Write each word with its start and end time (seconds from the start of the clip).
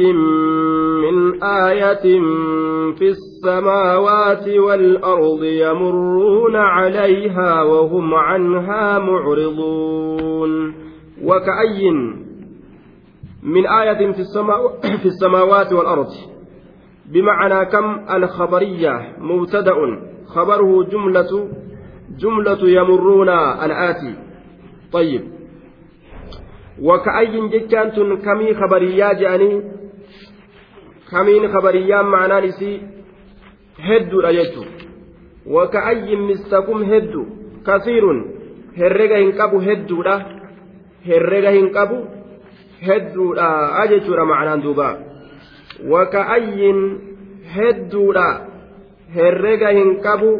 من 0.00 1.42
آية 1.42 2.20
في 2.98 3.08
السماوات 3.08 4.48
والأرض 4.48 5.44
يمرون 5.44 6.56
عليها 6.56 7.62
وهم 7.62 8.14
عنها 8.14 8.98
معرضون. 8.98 10.74
وكأي 11.24 11.90
من 13.42 13.66
آية 13.66 14.12
في, 14.12 15.06
السماوات 15.06 15.72
والأرض؟ 15.72 16.08
بمعنى 17.12 17.66
كم 17.66 18.14
الخبرية 18.14 19.16
مبتدأ. 19.18 19.74
خبره 20.26 20.84
جملة 20.84 21.48
جملة 22.18 22.68
يمرون 22.68 23.28
الآتي. 23.64 24.14
طيب. 24.92 25.22
وكأي 26.82 27.48
جتان 27.48 28.16
كمي 28.16 28.54
خبرية 28.54 29.12
جاني 29.12 29.79
kamiin 31.10 31.50
kabariyyaan 31.52 32.06
ma'anaan 32.06 32.44
isii 32.44 32.82
hedduudha 33.88 34.32
jechuun. 34.32 34.68
Waka'ayyin 35.46 36.20
mistakum 36.30 36.84
heddu. 36.84 37.26
Kasiirun 37.62 38.18
herrega 38.78 39.16
hin 39.22 39.32
qabu 39.32 39.60
hedduudha. 39.60 40.14
Herrega 41.06 41.50
hin 41.50 41.70
qabu 41.76 41.98
hedduudha 42.86 43.86
jechuudha 43.92 44.24
ma'anaan 44.32 44.62
duuba. 44.62 44.88
Waka'ayyin 45.94 46.78
hedduudha. 47.56 48.28
Herrega 49.14 49.74
hin 49.78 49.96
qabu 50.06 50.30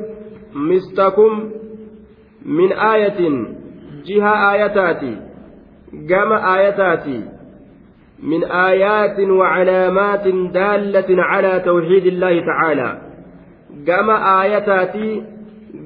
mistakum 0.54 1.52
min 2.44 2.72
aayatin. 2.72 3.36
Jiha 4.06 4.32
aayataati. 4.48 5.12
Gama 6.06 6.36
aayataati 6.54 7.39
من 8.22 8.44
آيات 8.44 9.20
وعلامات 9.20 10.28
دالة 10.28 11.22
على 11.22 11.62
توحيد 11.64 12.06
الله 12.06 12.40
تعالى. 12.46 13.10
قام 13.88 14.10
آياتاتي 14.10 15.22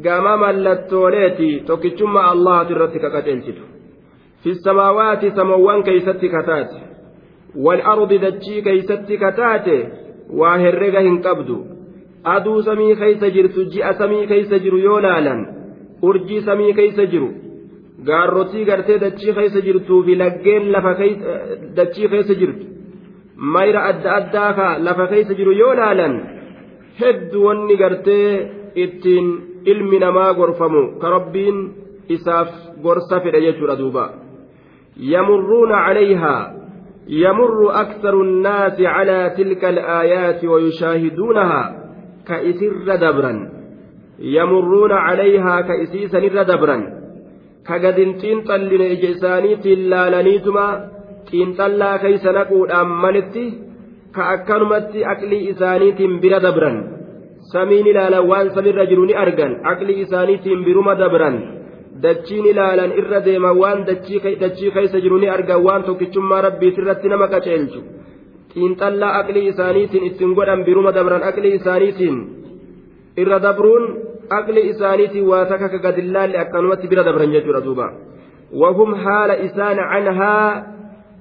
قام 0.05 0.41
ملتوليتي 0.41 1.61
توكيتشم 1.61 2.17
الله 2.33 2.63
ترتك 2.63 3.05
كتلتت 3.15 3.59
في 4.43 4.51
السماوات 4.51 5.27
سموان 5.27 5.83
كيستك 5.83 6.35
تات 6.47 6.71
والأرض 7.57 8.13
دتشي 8.13 8.61
كيستك 8.61 9.21
تات 9.37 9.69
واهرقه 10.31 11.01
انقبدو 11.01 11.59
jirtu 13.31 13.65
ji'a 13.73 13.95
samii 13.95 14.27
keeysa 14.27 14.59
jiru 14.59 14.79
yoo 14.79 15.01
laalan 15.01 15.41
urjii 16.03 16.41
samii 16.41 16.73
keeysa 16.73 17.07
jiru 17.07 17.29
gaarrotii 18.09 18.65
gartee 18.71 18.99
dachii 19.05 19.35
keessa 19.39 19.61
jirtuu 19.67 20.01
fi 20.07 20.17
laggeen 20.23 20.73
lafa 20.75 20.93
dachii 21.79 22.09
keessa 22.13 22.35
jirtu 22.41 22.67
mayra 23.55 23.85
adda 23.91 24.17
addaa 24.19 24.51
ka 24.59 24.67
lafa 24.87 25.07
keessa 25.13 25.39
jiru 25.39 25.53
yoo 25.63 25.75
laalan 25.81 26.15
hedduu 27.01 27.47
wanni 27.47 27.77
gartee 27.83 28.29
ittiin 28.85 29.31
ilmi 29.73 29.99
namaa 30.05 30.33
gorfamu 30.41 30.83
ka 31.01 31.15
rabbiin 31.17 31.59
isaaf 32.17 32.51
gorsa 32.85 33.23
fedha 33.25 33.45
jechuudha 33.47 33.81
duuba 33.83 34.05
yamurruuna 35.13 35.85
calayhaa 35.87 36.43
يمر 37.09 37.81
أكثر 37.81 38.15
الناس 38.21 38.81
على 38.81 39.35
تلك 39.37 39.65
الآيات 39.65 40.45
ويشاهدونها 40.45 41.85
كإسر 42.29 42.97
دبرا 42.97 43.51
يمرون 44.19 44.93
عليها 44.93 45.61
كإسيسا 45.61 46.19
دبرا 46.43 47.04
ka 47.69 47.77
gadin 47.85 48.11
xiinxalline 48.21 48.87
ija 48.95 49.09
isaaniitiin 49.17 49.83
laalaniituma 49.93 50.67
xiinxallaa 51.29 51.97
keeysa 52.03 52.31
naquudhaan 52.39 52.89
malitti 53.05 53.45
ka 54.17 54.23
akkanumatti 54.35 55.01
aqlii 55.13 55.43
isaaniitiin 55.53 56.15
bira 56.23 56.39
dabran 56.47 56.77
samiin 57.53 57.87
ilaalan 57.93 58.25
waan 58.31 58.49
samirra 58.57 58.85
jiru 58.91 59.05
ni 59.09 59.15
argan 59.25 59.53
aqlii 59.73 59.99
isaaniitiin 60.05 60.61
biruma 60.67 60.95
dabran 61.03 61.37
dachiin 62.05 62.47
ilaalan 62.53 62.93
irra 63.01 63.19
deeman 63.27 63.57
waan 63.63 63.79
dachii 63.89 64.71
keeysa 64.77 64.99
jiru 65.05 65.19
ni 65.23 65.29
argan 65.37 65.61
waan 65.67 65.83
tokkichummaa 65.89 66.41
rabbiitirratti 66.47 67.07
nama 67.13 67.27
qaceelchu 67.35 67.81
xiinxallaa 68.55 69.13
aqlii 69.21 69.47
isaaniitiin 69.53 70.07
ittiin 70.09 70.33
godhan 70.39 70.61
biruma 70.69 70.91
dabran 70.99 71.23
aqlii 71.31 71.55
isaaniitiin 71.59 72.17
irra 73.23 73.39
dabruun 73.47 73.85
waa 75.31 75.45
takka 75.51 75.69
ka 75.69 75.79
gadillaalle 75.79 76.39
akkanumatti 76.39 76.89
bira 76.89 77.05
dabran 77.05 77.33
jechuudha 77.33 77.61
duuba 77.61 77.89
وهم 78.55 78.95
حال 78.95 79.31
إسان 79.31 79.79
عنها 79.79 80.67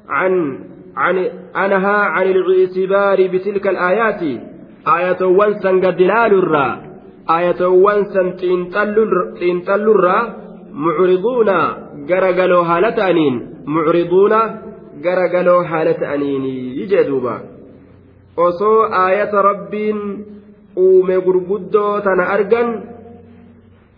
عن 0.09 0.59
عن 0.96 1.30
عنها 1.56 1.97
عن 1.97 2.25
الاعتبار 2.25 3.28
بتلك 3.28 3.68
الآيات. 3.68 4.22
آية 4.88 5.22
وانسا 5.25 5.69
قدلال 5.69 6.34
الرا 6.34 6.81
آية 7.30 7.62
وانسا 7.68 8.24
تنتل 9.42 9.90
الرا 9.96 10.19
معرضون 10.74 11.50
قرقلوا 12.09 12.63
حالة 12.63 13.09
أنين. 13.09 13.36
معرضون 13.66 14.34
قرقلوا 15.06 15.63
حالة 15.63 16.13
أنين. 16.13 16.46
يجدوبا 16.80 17.38
osoo 18.38 18.90
aayata 18.90 19.42
rabbiin 19.42 19.97
uume 20.78 21.22
gurguddoo 21.22 22.02
tana 22.02 22.24
argan 22.34 22.93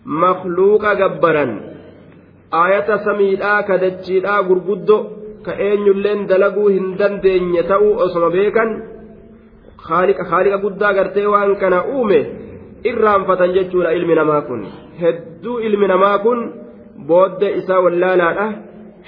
makluuqa 0.06 0.94
gabbaran. 0.94 1.52
Aayata 2.52 2.98
samiidhaa 3.04 3.62
ka 3.68 3.78
dachiidhaa 3.78 4.42
gurguddo 4.48 4.98
ka 5.42 5.52
eenyulleen 5.68 6.26
dalaguu 6.30 6.68
hin 6.68 6.94
dandeenye 6.98 7.62
ta'uu 7.62 7.94
osoma 8.06 8.30
beekan. 8.30 8.70
Haaliqa 9.88 10.58
guddaa 10.64 10.92
gartee 10.94 11.26
waan 11.26 11.56
kana 11.56 11.84
uume 11.94 12.20
irraanfatan 12.84 13.54
jechuudha 13.56 13.92
ilmi 13.98 14.14
namaa 14.14 14.40
kun. 14.48 14.62
Hedduu 15.02 15.58
ilmi 15.58 15.86
namaa 15.88 16.18
kun 16.18 16.40
boodde 17.08 17.48
isaa 17.60 17.80
wallaalaadha. 17.80 18.46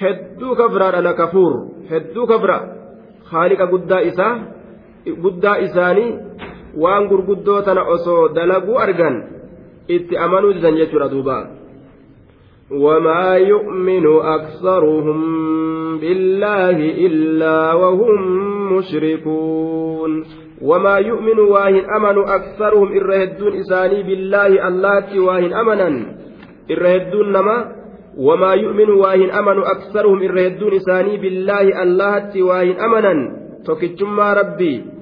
Hedduu 0.01 0.55
kafraadha 0.55 1.13
kafuur. 1.13 1.53
Hedduu 1.91 2.27
kafra 2.27 2.57
haaliqa 3.31 3.65
guddaa 3.67 3.99
isaa 4.11 4.33
guddaa 5.23 5.57
isaanii 5.65 6.15
waan 6.83 7.07
gurguddoo 7.11 7.61
tana 7.61 7.83
osoo 7.95 8.29
dalaguu 8.35 8.77
argan 8.85 9.15
itti 9.89 10.17
amanuu 10.17 10.53
didan 10.53 10.77
jechuudha 10.77 11.09
duuba. 11.09 11.59
وما 12.69 13.35
يؤمن 13.37 14.05
أكثرهم 14.21 15.19
بالله 15.97 16.77
إلا 17.05 17.73
وهم 17.73 18.19
مشركون. 18.77 20.23
وما 20.61 20.97
يؤمن 20.97 21.39
واهن 21.39 21.83
أمن 21.89 22.17
أكثرهم 22.29 22.87
إرهدون 22.93 23.53
إساني 23.53 24.03
بالله 24.03 24.67
الله 24.67 25.19
واهن 25.19 25.53
أمنا. 25.53 25.89
إرهدون 26.71 27.31
نما؟ 27.31 27.57
وما 28.17 28.53
يؤمن 28.53 28.89
واهن 28.89 29.29
أمن 29.29 29.57
أكثرهم 29.63 30.21
إرهدون 30.21 30.73
إساني 30.73 31.17
بالله 31.17 31.83
الله 31.83 32.43
واهن 32.43 32.75
أمنا. 32.77 33.15
تكتما 33.65 34.33
ربي. 34.33 34.98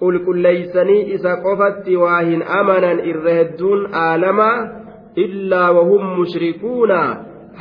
Qulqulleeysanii 0.00 1.02
isa 1.18 1.36
qofatti 1.46 1.96
waa 2.02 2.20
hin 2.30 2.42
amanan 2.60 3.04
irra 3.12 3.36
hedduun 3.38 3.86
aalamaa 4.00 4.56
illaa 5.24 5.68
wahum 5.78 6.10
mushrikuuna 6.18 6.98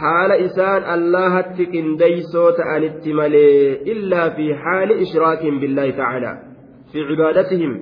haala 0.01 0.35
isaan 0.47 0.89
allahatti 0.95 1.69
qindeeysoo 1.75 2.49
ta'anitti 2.61 3.13
malee 3.19 3.69
illaa 3.93 4.29
fi 4.39 4.49
haali 4.65 4.99
ishraakin 5.05 5.61
billaahi 5.61 5.95
tacaalaa 6.01 6.35
fi 6.91 7.07
cibaadatihim 7.11 7.79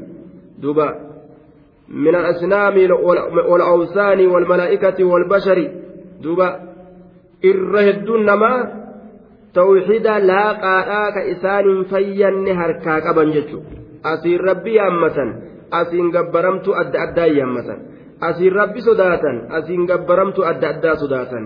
duba 0.66 0.88
من 1.90 2.16
الأصنام 2.16 2.76
والأوثان 3.50 4.28
والملائكة 4.28 5.04
والبشر 5.04 5.72
دوبا 6.22 6.60
الرهدون 7.46 8.26
نما 8.26 8.84
توحيد 9.54 10.08
لا 10.08 10.52
قاء 10.52 11.12
كإسان 11.16 11.84
فين 11.84 12.48
هركا 12.58 12.96
قبن 13.10 13.32
جتشو 13.32 13.60
asiin 14.04 14.40
rabbi 14.40 14.76
yaammatan 14.76 15.30
asiin 15.72 16.12
gabbaramtu 16.12 16.76
adda 16.76 17.02
addaa 17.08 17.26
yaammatan. 17.26 17.80
Asiin 18.22 18.54
rabbi 18.54 18.82
sodaatan 18.82 19.38
asiin 19.50 19.86
gabbaramtu 19.86 20.46
adda 20.46 20.70
addaa 20.70 20.96
sodaatan. 20.96 21.44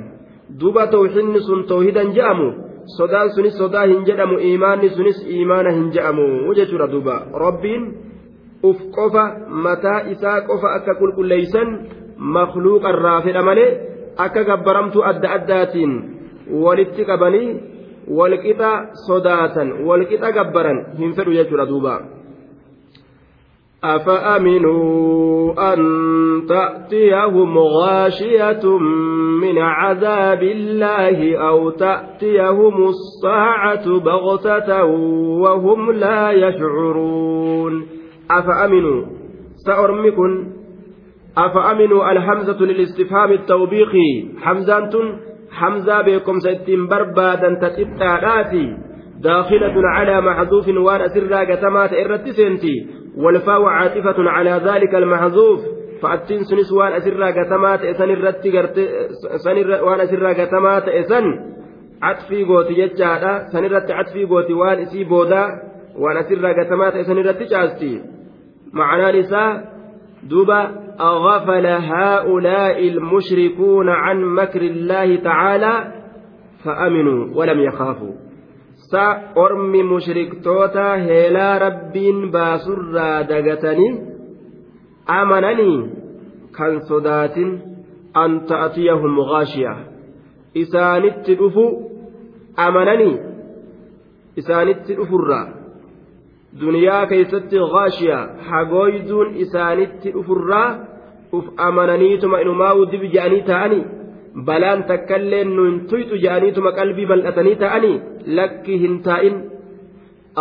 Duuba 0.59 0.87
tawxiidni 0.87 1.41
sun 1.41 1.63
tawhiidan 1.67 2.11
je'amu 2.15 2.49
sodaan 2.97 3.31
sunis 3.35 3.57
sodaa 3.57 3.85
hin 3.87 4.05
jedhamu 4.07 4.39
iimaanni 4.39 4.89
sunis 4.89 5.19
iimaana 5.27 5.71
hin 5.71 5.91
je'amu 5.95 6.53
jechuudha 6.59 6.91
duuba. 6.91 7.15
Rabbiin 7.45 7.83
uf 8.63 8.77
qofa 8.95 9.23
mataa 9.47 9.99
isaa 10.13 10.41
qofa 10.49 10.73
akka 10.79 10.95
qulqulleeysan 10.99 11.67
makluuqarraa 12.17 13.21
fedha 13.21 13.43
malee 13.49 13.71
akka 14.25 14.43
gabbaramtu 14.43 15.03
adda 15.11 15.33
addaatiin 15.37 15.93
walitti 16.63 17.05
qabanii 17.05 17.49
walqixa 18.19 18.71
sodaatan 19.07 19.73
walqixa 19.87 20.31
gabbaran 20.31 20.85
hin 20.99 21.13
fedhu 21.17 21.35
jechuudha 21.39 21.69
duuba. 21.71 22.16
أفأمنوا 23.83 25.73
أن 25.73 25.79
تأتيهم 26.49 27.57
غاشية 27.57 28.77
من 29.41 29.57
عذاب 29.57 30.43
الله 30.43 31.37
أو 31.37 31.69
تأتيهم 31.69 32.87
الساعة 32.87 33.99
بغتة 33.99 34.83
وهم 35.43 35.91
لا 35.91 36.31
يشعرون؟ 36.31 37.85
أفأمنوا؟ 38.31 39.05
سأرمكن. 39.55 40.47
أفأمنوا 41.37 42.11
الحمزة 42.11 42.65
للاستفهام 42.65 43.31
التوبيخي 43.31 44.29
حمزة 44.41 45.19
حمزة 45.51 46.01
بكم 46.01 46.39
ستين 46.39 46.87
بربادا 46.87 47.53
تتبتاداتي 47.61 48.77
داخلة 49.21 49.73
على 49.95 50.21
محذوف 50.21 50.67
وأن 50.67 51.07
سرا 51.07 51.39
قتمات 51.39 51.93
إرتسنتي 51.93 52.87
والفاء 53.17 53.63
عاطفة 53.63 54.15
على 54.29 54.61
ذلك 54.65 54.95
المحذوف. 54.95 55.59
فأتين 56.01 56.43
سنس 56.43 56.73
وان 56.73 56.91
أسرا 56.91 57.27
قتمات 57.27 57.81
إسن 57.81 58.09
الرت 58.09 58.47
وان 59.83 59.99
أسرا 59.99 60.29
قتمات 60.33 60.87
إسن. 60.87 61.23
عطفي 62.01 62.43
قوتي 62.43 62.73
ججادا 62.73 63.45
سن 63.53 63.65
الرت 63.65 63.91
عطفي 63.91 64.25
قوتي 64.25 64.53
وان 64.53 64.79
إسي 64.79 65.03
بودا. 65.03 65.47
وان 65.97 66.17
أسرا 66.17 66.63
قتمات 66.63 66.93
إسن 66.95 67.17
الرت 67.17 67.43
جاستي. 67.43 68.01
معنى 68.73 69.19
نساء 69.19 69.63
دوبا 70.23 70.87
أغفل 70.99 71.65
هؤلاء 71.65 72.87
المشركون 72.87 73.89
عن 73.89 74.23
مكر 74.23 74.61
الله 74.61 75.15
تعالى 75.15 75.93
فأمنوا 76.65 77.35
ولم 77.35 77.59
يخافوا. 77.59 78.26
saa 78.91 79.11
ormi 79.35 79.83
mushriktoota 79.83 80.85
heelaa 81.07 81.59
rabbiin 81.59 82.19
baasurraa 82.31 83.27
dagatanii 83.29 83.91
amananii 85.19 85.79
kan 86.57 86.81
sodaatin 86.89 87.49
an 88.23 88.39
ta'atiyahum 88.49 89.15
ghaashiya. 89.31 89.73
Isaanitti 90.63 91.35
dhufu 91.39 91.65
amananii 92.67 93.15
isaanitti 94.41 94.97
dhufurraa. 94.99 95.45
Duniyaa 96.61 97.05
keeysatti 97.11 97.65
ghaashiya 97.73 98.17
hagooyduun 98.49 99.35
isaanitti 99.45 100.13
dhufurraa 100.15 100.69
uf 101.37 101.45
amananiituma 101.67 102.41
inumaa 102.45 102.73
udib 102.83 103.03
je'anii 103.13 103.43
ta'anii 103.51 103.83
balaan 104.45 104.83
takkaillee 104.89 105.43
nun 105.45 105.73
tuyxu 105.89 106.15
je'aniituma 106.23 106.71
qalbii 106.79 107.09
bal'atanii 107.11 107.55
ta'anii 107.63 108.01
lakki 108.37 108.79
hin 108.83 109.01
taa'in 109.07 109.35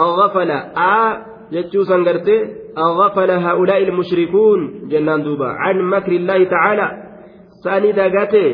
aghafala 0.05 0.59
aa 0.91 1.11
jechuusan 1.55 2.05
gartee 2.09 2.41
aghafala 2.87 3.41
haa'ulaa'i 3.45 3.85
ilmushrikuun 3.87 4.61
jennaan 4.91 5.25
duuba 5.27 5.49
can 5.63 5.79
makri 5.93 6.17
illaahi 6.21 6.47
ta'aalaa 6.55 6.93
sani 7.63 7.93
dagate 8.01 8.45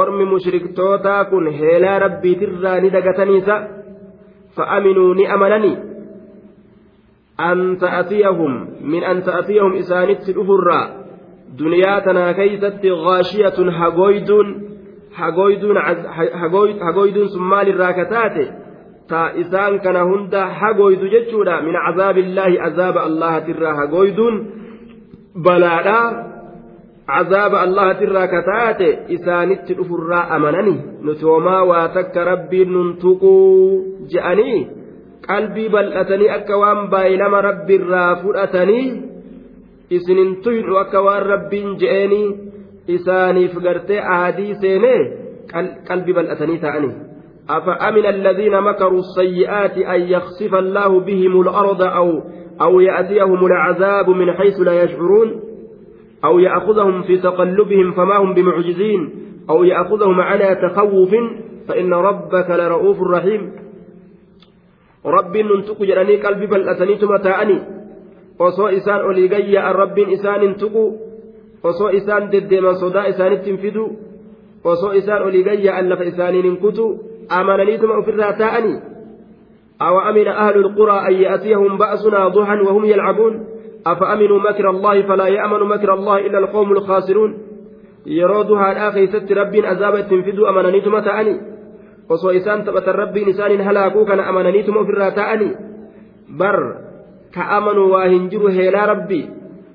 ormi 0.00 0.24
mushriktootaa 0.32 1.24
kun 1.24 1.52
heelaa 1.60 1.98
rabbiitirraa 2.06 2.80
ni 2.80 2.92
dagataniisa 2.96 3.54
fa'aminuu 4.56 5.14
ni 5.14 5.26
amananii 5.36 5.76
an 7.50 7.76
ta'atiyahum 7.84 8.54
min 8.92 9.04
an 9.04 9.22
ta'atiyahum 9.28 9.74
isaanitti 9.82 10.34
dhufurraa 10.38 10.84
duniyaa 11.58 12.00
tanaa 12.00 12.34
keeysatti 12.34 12.88
gaashiyatun 13.04 13.70
hagooyduun 13.78 14.69
hagooyduun 15.18 17.28
sun 17.28 17.42
maalirraa 17.42 17.92
kataate 17.92 18.44
ta 19.08 19.30
isaan 19.42 19.80
kana 19.80 20.04
hunda 20.04 20.46
hagooydu 20.46 21.08
jechuudha. 21.14 21.62
Min 21.62 21.74
cazaabillaahi 21.86 22.58
azaaba 22.68 23.02
allahatirraa 23.02 23.74
hagooyduun 23.74 24.34
balaadhaa 25.46 26.06
cazaaba 27.06 27.60
allahatirraa 27.66 28.28
kataate 28.34 28.88
isaanitti 29.16 29.74
dhufurraa 29.78 30.28
amanani 30.36 30.74
nuti 31.02 31.24
homaa 31.24 31.62
waa 31.70 31.88
takka 31.96 32.24
rabbiin 32.24 32.72
nun 32.72 32.96
tuquu 33.04 33.32
je'anii 34.12 34.58
qalbii 35.28 35.68
bal'atanii 35.74 36.34
akka 36.38 36.60
waan 36.62 36.80
baay'ilama 36.92 37.40
rabbiirraa 37.48 38.10
fudhatanii 38.22 38.86
isinin 39.98 40.30
tuynu 40.44 40.78
akka 40.82 41.02
waan 41.06 41.26
rabbiin 41.32 41.76
je'eenii 41.82 42.28
isaaniif 42.98 43.54
gartee 43.66 44.00
aadii 44.16 44.54
seenee 44.64 45.00
qalbii 45.88 46.18
bal'atanii 46.18 46.60
ta'anii 46.66 46.96
أفأمن 47.50 48.06
الذين 48.06 48.60
مكروا 48.60 48.98
السيئات 48.98 49.78
أن 49.78 50.00
يخسف 50.00 50.54
الله 50.54 51.00
بهم 51.00 51.40
الأرض 51.40 51.82
أو 51.82 52.22
أو 52.60 52.80
يأتيهم 52.80 53.46
العذاب 53.46 54.10
من 54.10 54.32
حيث 54.32 54.60
لا 54.60 54.82
يشعرون 54.82 55.40
أو 56.24 56.38
يأخذهم 56.38 57.02
في 57.02 57.16
تقلبهم 57.16 57.92
فما 57.92 58.16
هم 58.16 58.34
بمعجزين 58.34 59.10
أو 59.50 59.64
يأخذهم 59.64 60.20
على 60.20 60.54
تخوف 60.54 61.10
فإن 61.68 61.94
ربك 61.94 62.50
لرؤوف 62.50 63.02
رحيم 63.02 63.52
tuqu 65.00 65.86
jedhanii 65.88 66.20
qalbii 66.20 66.50
bal'ataniituma 66.52 67.18
taa'anii 67.24 67.60
osoo 68.38 68.68
isaan 68.68 69.04
olii 69.08 69.28
gayya'an 69.32 69.74
rabbiin 69.74 70.10
isaan 70.16 70.40
hin 70.44 70.54
tuqu 70.60 70.82
osoo 71.62 71.90
isaan 72.00 72.30
deddeeman 72.32 72.76
sodaa 72.76 73.06
isaanitti 73.12 73.50
hin 73.50 73.58
fidu 73.58 73.84
osoo 74.64 74.92
isaan 74.92 75.22
olii 75.22 75.42
gayya'an 75.48 75.90
lafa 75.90 76.04
isaaniin 76.12 76.44
hin 76.44 76.56
kutu 76.56 76.86
amananiituma 77.28 77.98
ofirraa 78.04 78.32
taa'anii 78.32 78.78
أوأمن 79.80 80.28
أهل 80.28 80.56
القرى 80.56 81.08
أن 81.08 81.12
يأتيهم 81.12 81.78
بأسنا 81.78 82.28
ضحى 82.28 82.60
وهم 82.60 82.84
يلعبون 82.84 83.46
أفأمنوا 83.86 84.38
مكر 84.38 84.70
الله 84.70 85.02
فلا 85.02 85.26
يأمن 85.26 85.60
مكر 85.68 85.94
الله 85.94 86.18
إلا 86.26 86.38
القوم 86.38 86.72
الخاسرون 86.72 87.38
يرودها 88.06 88.72
الآخر 88.72 89.06
ست 89.06 89.32
رب 89.32 89.54
أزابت 89.54 90.10
تنفذوا 90.10 90.50
أمنانيتم 90.50 90.98
تأني 90.98 91.40
rabbiin 92.10 93.28
isaaniin 93.28 93.62
halaakuu 93.62 94.04
kana 94.04 94.26
amananiituma 94.26 94.80
ofirraa 94.80 95.10
ta'anii 95.10 95.56
bar 96.38 96.56
ka 97.34 97.46
amanu 97.56 97.90
waa 97.92 98.08
hin 98.10 98.28
jiru 98.30 98.48
heelaa 98.48 98.86
rabbii 98.86 99.30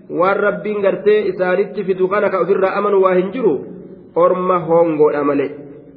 waan 0.10 0.38
rabbiin 0.38 0.81
gartee 0.81 1.19
isaanitti 1.31 1.84
fidu 1.84 2.07
kana 2.07 2.30
ka 2.30 2.40
ofirraa 2.46 2.75
amanu 2.80 3.02
waa 3.02 3.16
hin 3.16 3.31
jiru 3.31 3.56
orma 4.16 4.60
hongoodha 4.60 5.24
male 5.24 5.48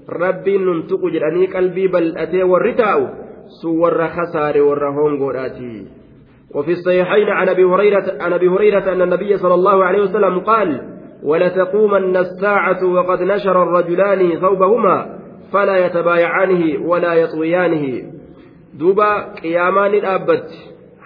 rabbiin 0.09 0.65
nun 0.65 0.83
tuqu 0.89 1.11
jedhanii 1.11 1.53
qalbii 1.55 1.89
bal'atee 1.89 2.45
warri 2.53 2.75
taa'u 2.75 3.07
sun 3.61 3.79
warra 3.85 4.09
kasaare 4.17 4.61
warra 4.61 4.93
hongoodhaati 4.93 5.73
وفي 6.55 6.73
الصحيحين 6.73 7.29
عن 7.29 7.49
ابي 7.49 7.65
هريره 7.65 8.05
عن 8.21 8.33
ابي 8.33 8.49
هريره 8.49 8.93
ان 8.93 9.03
النبي 9.03 9.37
صلى 9.37 9.55
الله 9.55 9.85
عليه 9.85 10.03
وسلم 10.03 10.39
قال 10.41 10.81
ولتقومن 11.23 12.17
الساعة 12.17 12.85
وقد 12.95 13.23
نشر 13.23 13.63
الرجلان 13.63 14.41
ثوبهما 14.41 15.19
فلا 15.53 15.87
يتبايعانه 15.87 16.89
ولا 16.89 17.15
يطويانه 17.15 18.03
دوبا 18.75 19.35
قيامان 19.43 19.95
الأبت 19.95 20.51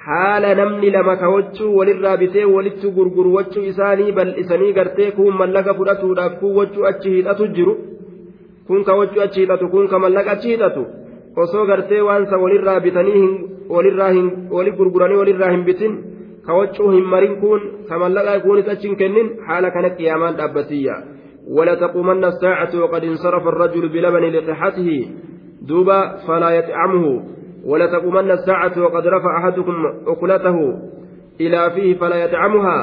haala 0.06 0.54
namni 0.60 0.90
lama 0.90 1.16
kawachuu 1.22 1.76
walirraa 1.78 2.16
bitee 2.22 2.44
walitti 2.54 2.90
gurgurwachuu 2.97 3.64
isaanii 3.73 4.12
bal'isanii 4.18 4.73
gartee 4.78 5.11
kun 5.18 5.38
mallaqa 5.40 5.75
fudhatuudhaaf 5.80 6.38
kun 6.40 6.56
wachuu 6.61 6.87
achi 6.90 7.14
hidhatu 7.16 7.47
jiru 7.59 7.75
kun 8.66 8.85
kawachuu 8.90 9.23
achi 9.26 9.40
hidhatu 9.44 9.68
kun 9.75 9.88
ka 9.92 10.02
mallaqa 10.04 10.37
achi 10.37 10.52
hidhatu 10.54 10.85
osoo 11.44 11.64
gartee 11.71 12.02
waansa 12.09 12.42
walirraa 12.44 12.80
bitanii 12.87 13.28
walirraa 13.76 14.11
hin 14.18 14.28
wali 14.59 14.76
gurguranii 14.82 15.23
walirraa 15.23 15.54
hin 15.56 15.64
bitin 15.71 15.97
kawachuu 16.50 16.90
hin 16.97 17.09
marin 17.14 17.40
kun 17.47 17.66
ka 17.88 17.99
mallaqa 18.04 18.38
kunis 18.47 18.68
achi 18.76 18.88
hin 18.88 19.00
kennin 19.02 19.35
haala 19.49 19.75
kana 19.78 19.97
qiyaamaan 19.99 20.38
dhaabbatiyya. 20.42 21.02
ولا 21.47 21.75
تقومن 21.75 22.25
الساعة 22.25 22.80
وقد 22.82 23.04
انصرف 23.04 23.47
الرجل 23.47 23.88
بلبن 23.88 24.23
لقحته 24.23 25.09
دوبا 25.68 26.16
فلا 26.26 26.50
يطعمه 26.50 27.23
ولا 27.65 27.86
تقومن 27.86 28.31
الساعة 28.31 28.75
وقد 28.84 29.07
رفع 29.07 29.31
أحدكم 29.39 29.75
أكلته 30.07 30.57
إلى 31.41 31.72
فيه 31.75 31.98
فلا 32.00 32.15
يطعمها 32.15 32.77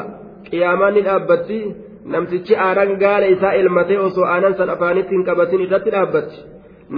قيامان 0.53 0.97
الأبتي 0.97 1.75
namtichi 2.05 2.57
aaraan 2.57 2.99
gaala 3.01 3.27
isaa 3.35 3.53
ilmatee 3.61 3.99
osoo 3.99 4.27
aanan 4.29 4.55
san 4.59 4.71
afaanitti 4.71 5.15
hin 5.17 5.25
qabatin 5.29 5.63
irratti 5.67 5.93
dhaabbatti 5.95 6.43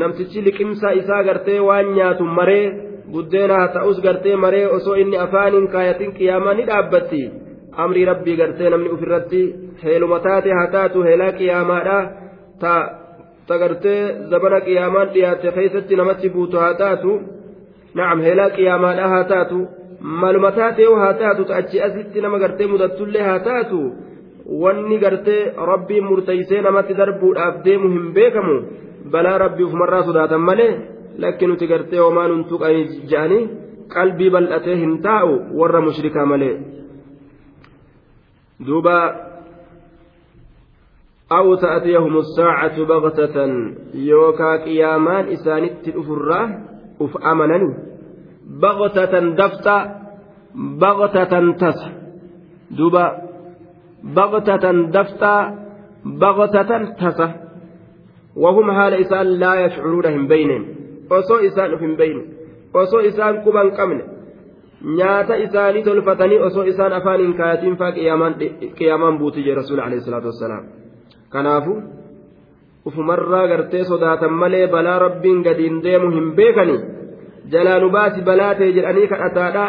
namtichi 0.00 0.42
liqimsa 0.46 0.90
isaa 1.00 1.22
gartee 1.28 1.60
waan 1.68 1.92
nyaatu 1.98 2.24
maree 2.38 2.64
buddeena 3.12 3.58
haa 3.60 3.68
ta'us 3.76 4.00
gartee 4.06 4.36
maree 4.44 4.64
osoo 4.78 4.96
inni 5.02 5.20
afaan 5.26 5.52
hin 5.58 5.68
kaayatin 5.74 6.12
qiyaamaa 6.18 6.54
ni 6.58 6.66
dhaabbatti 6.70 7.22
amrii 7.84 8.04
rabbii 8.10 8.36
gartee 8.42 8.70
namni 8.74 8.90
ofirratti 8.96 9.42
heeluma 9.84 10.18
taate 10.26 10.50
haa 10.58 10.66
taatu 10.74 11.06
heelaa 11.08 11.32
qiyaamaadha 11.38 11.98
ta 12.64 12.74
ta 13.48 13.58
gartee 13.62 14.00
zabana 14.34 14.60
qiyaamaan 14.68 15.08
dhiyaatte 15.14 15.56
keessatti 15.60 16.02
namatti 16.02 16.34
buutu 16.38 16.56
haa 16.64 16.74
taatu 16.82 17.12
Nacam 17.95 18.21
heelaa 18.27 18.49
qiyaamaadha 18.57 19.09
haa 19.13 19.23
taatu. 19.33 19.67
Maluma 20.21 20.51
taatee 20.51 20.89
haa 21.01 21.13
taatu 21.13 21.45
ta 21.45 21.55
achi 21.61 21.81
asitti 21.87 22.21
nama 22.21 22.39
gartee 22.39 22.67
mudattullee 22.67 23.23
haa 23.29 23.39
taatu. 23.39 23.79
Wanni 24.63 24.99
gartee 24.99 25.53
rabbiin 25.71 26.05
murteeysee 26.09 26.61
namatti 26.61 26.97
darbuudhaaf 26.97 27.63
deemu 27.65 27.93
hin 27.95 28.13
beekamu. 28.13 28.55
Balaa 29.11 29.37
rabbii 29.37 29.63
ufumarraa 29.69 30.03
sodaatan 30.03 30.41
malee 30.49 30.73
lakki 31.17 31.47
nuti 31.47 31.67
gartee 31.67 31.99
homaa 31.99 32.27
nun 32.27 32.45
tuqanii 32.51 33.07
je'anii 33.13 33.49
qalbii 33.93 34.29
bal'atee 34.35 34.77
hin 34.83 35.01
taa'u 35.07 35.33
warra 35.59 35.81
mushrikaa 35.87 36.25
malee. 36.25 36.55
duuba 38.65 38.97
aw 41.31 41.47
ta'tiyahum 41.57 42.13
as-saa'atu 42.21 42.85
baghtatan 42.85 43.51
yookaa 43.97 44.57
qiyaamaan 44.65 45.31
isaanitti 45.35 45.93
dhufurraa 45.95 46.45
uf 47.03 47.13
amanani 47.31 47.69
baghtatan 48.63 49.25
dafta 49.39 49.75
baghtatan 50.83 51.47
tasa 51.61 51.89
duuba 52.77 53.05
baghtatan 54.17 54.77
dafta 54.95 55.33
baghtatan 56.23 56.83
tasa 57.01 57.27
وهم 58.35 58.67
haala 58.71 58.95
isaan 59.03 59.39
laa 59.39 59.55
yashcuruuna 59.55 60.09
hin 60.15 60.27
beeynen 60.27 60.63
osoo 61.09 61.39
isaan 61.47 61.73
uf 61.75 61.81
hin 61.81 61.95
beyne 61.99 62.21
osoo 62.73 62.99
isaan 63.09 63.41
quban 63.45 63.71
qabne 63.77 64.03
nyaata 64.97 65.35
isaanii 65.45 65.83
tolfatanii 65.83 66.39
osoo 66.47 66.63
isaan 66.63 66.93
afaan 66.99 67.19
hin 67.23 67.33
kaayatiin 67.39 67.75
faa 67.77 67.91
qiyaamaan 68.77 69.17
buuti 69.19 69.43
jee 69.45 69.55
rasuul 69.55 69.79
alayhi 69.79 70.05
salaatu 70.05 70.27
wassalaam 70.31 70.63
kanaafu 71.29 71.73
ufumarraa 72.85 73.47
gartee 73.47 73.83
sodaatan 73.91 74.33
malee 74.43 74.67
balaa 74.67 74.99
rabbiin 75.05 75.43
gadiin 75.47 75.83
deemu 75.83 76.11
hin 76.15 76.31
beekani 76.39 76.77
jalaa 77.51 77.79
nu 77.79 77.89
baasi 77.95 78.21
balaa 78.21 78.53
ta'e 78.59 78.75
jedhanii 78.77 79.07
kadhataadha 79.13 79.65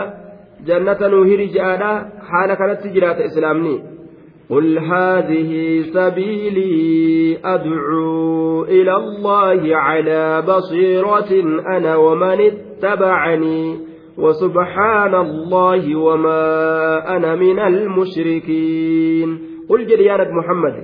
jannata 0.68 1.08
nuu 1.14 1.24
hiri 1.30 1.48
je'aadha 1.56 1.94
haala 2.32 2.56
kanatti 2.60 2.94
jiraata 2.98 3.30
islaamni 3.30 3.74
قل 4.52 4.78
هذه 4.78 5.80
سبيلي 5.94 7.38
أدعو 7.44 8.64
إلى 8.64 8.96
الله 8.96 9.76
على 9.76 10.42
بصيرة 10.42 11.32
أنا 11.76 11.96
ومن 11.96 12.40
اتبعني 12.40 13.78
وسبحان 14.18 15.14
الله 15.14 15.96
وما 15.96 17.16
أنا 17.16 17.34
من 17.34 17.58
المشركين. 17.58 19.38
قل 19.68 19.86
جريانك 19.86 20.28
محمد 20.30 20.74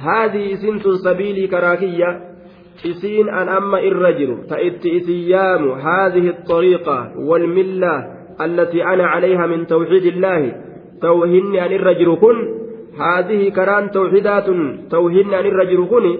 هذه 0.00 0.54
سنت 0.54 0.88
سبيلي 0.88 1.46
كراكية. 1.46 2.31
إسين 2.86 3.28
أن 3.28 3.48
أما 3.48 3.78
الرجل 3.78 4.36
فإت 4.50 4.86
إسيام 4.86 5.70
هذه 5.70 6.28
الطريقة 6.28 7.12
والملة 7.18 8.06
التي 8.40 8.84
أنا 8.84 9.06
عليها 9.06 9.46
من 9.46 9.66
توحيد 9.66 10.06
الله 10.06 10.52
توهني 11.02 11.66
أن 11.66 11.72
الرجل 11.72 12.16
كن 12.16 12.62
هذه 13.00 13.48
كران 13.48 13.90
توحيدات 13.90 14.46
توهن 14.90 15.34
عن 15.34 15.46
الرجل 15.46 15.86
كن 15.90 16.16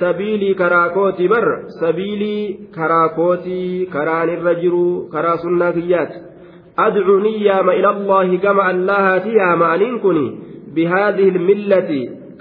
سبيلي 0.00 0.54
كراكوتي 0.54 1.28
بر 1.28 1.58
سبيلي 1.80 2.58
كراكوتي 2.74 3.86
كران 3.92 4.28
الرجل 4.28 5.06
كرا 5.12 5.36
سناتيات 5.36 6.12
أدعو 6.78 7.18
نيام 7.18 7.70
إلى 7.70 7.90
الله 7.90 8.36
كما 8.36 8.70
الله 8.70 9.18
تيام 9.18 9.62
أنين 9.62 9.98
كني 9.98 10.38
بهذه 10.74 11.28
الملة 11.28 11.90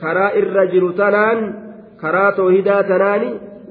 كرا 0.01 0.27
الرجل 0.35 0.93
تنان 0.97 1.53
كرا 2.01 2.29
توحيدا 2.29 2.81
تنان 2.81 3.23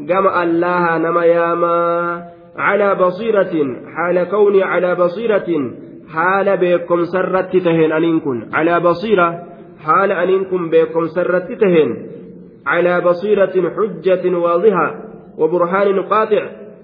كما 0.08 0.42
الله 0.42 0.98
نما 0.98 1.24
ياما 1.24 2.22
على 2.56 2.94
بصيرة 2.94 3.54
حال 3.96 4.24
كوني 4.30 4.62
على 4.62 4.94
بصيرة 4.94 5.46
حال 6.14 6.56
بكم 6.56 7.04
سرت 7.04 7.56
تهن 7.56 7.92
أنين 7.92 8.20
كن 8.20 8.48
على 8.52 8.80
بصيرة 8.80 9.42
حال 9.84 10.12
أنكم 10.12 10.70
بكم 10.70 11.06
سرت 11.06 11.52
تهن 11.52 12.06
على 12.66 13.00
بصيرة 13.00 13.54
حجة 13.76 14.36
واضحة 14.36 14.94
وبرهان 15.38 16.02
قاطع 16.02 16.42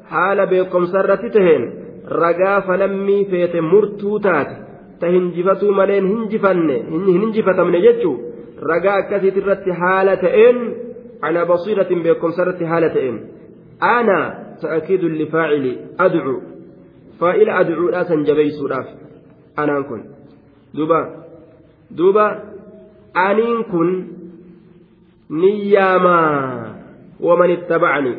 حال 0.09 0.47
بكم 0.47 0.85
سرت 0.85 1.27
تهن 1.27 1.73
رقا 2.09 2.61
فلمي 2.61 3.25
فيت 3.25 3.57
مرتوتات 3.57 4.47
تهنجفتو 5.01 5.73
ملين 5.73 6.05
هنجفن 6.07 6.71
هنجفت 6.91 7.61
من 7.61 7.83
جتشو 7.83 8.17
رقا 8.71 9.01
كثيت 9.11 9.37
الرت 9.37 9.65
حالة 9.71 10.51
إن 10.51 10.57
على 11.24 11.46
بصيرة 11.46 11.88
بكم 11.90 12.32
سرت 12.32 12.64
حالة 12.64 13.10
إن 13.10 13.16
أنا 13.84 14.20
تأكيد 14.62 15.04
لفاعل 15.04 15.66
أدعو 16.00 16.42
فإلى 17.20 17.52
أدعو 17.60 17.90
لا 17.90 18.04
سنجبيس 18.04 18.60
أنا 19.60 19.80
أكون 19.80 20.02
دوبا 20.74 21.00
دوبا 21.92 22.56
aniin 23.16 23.64
kun 23.72 23.90
niyyaamaa 25.30 26.76
waman 27.20 27.52
ittabacani 27.52 28.14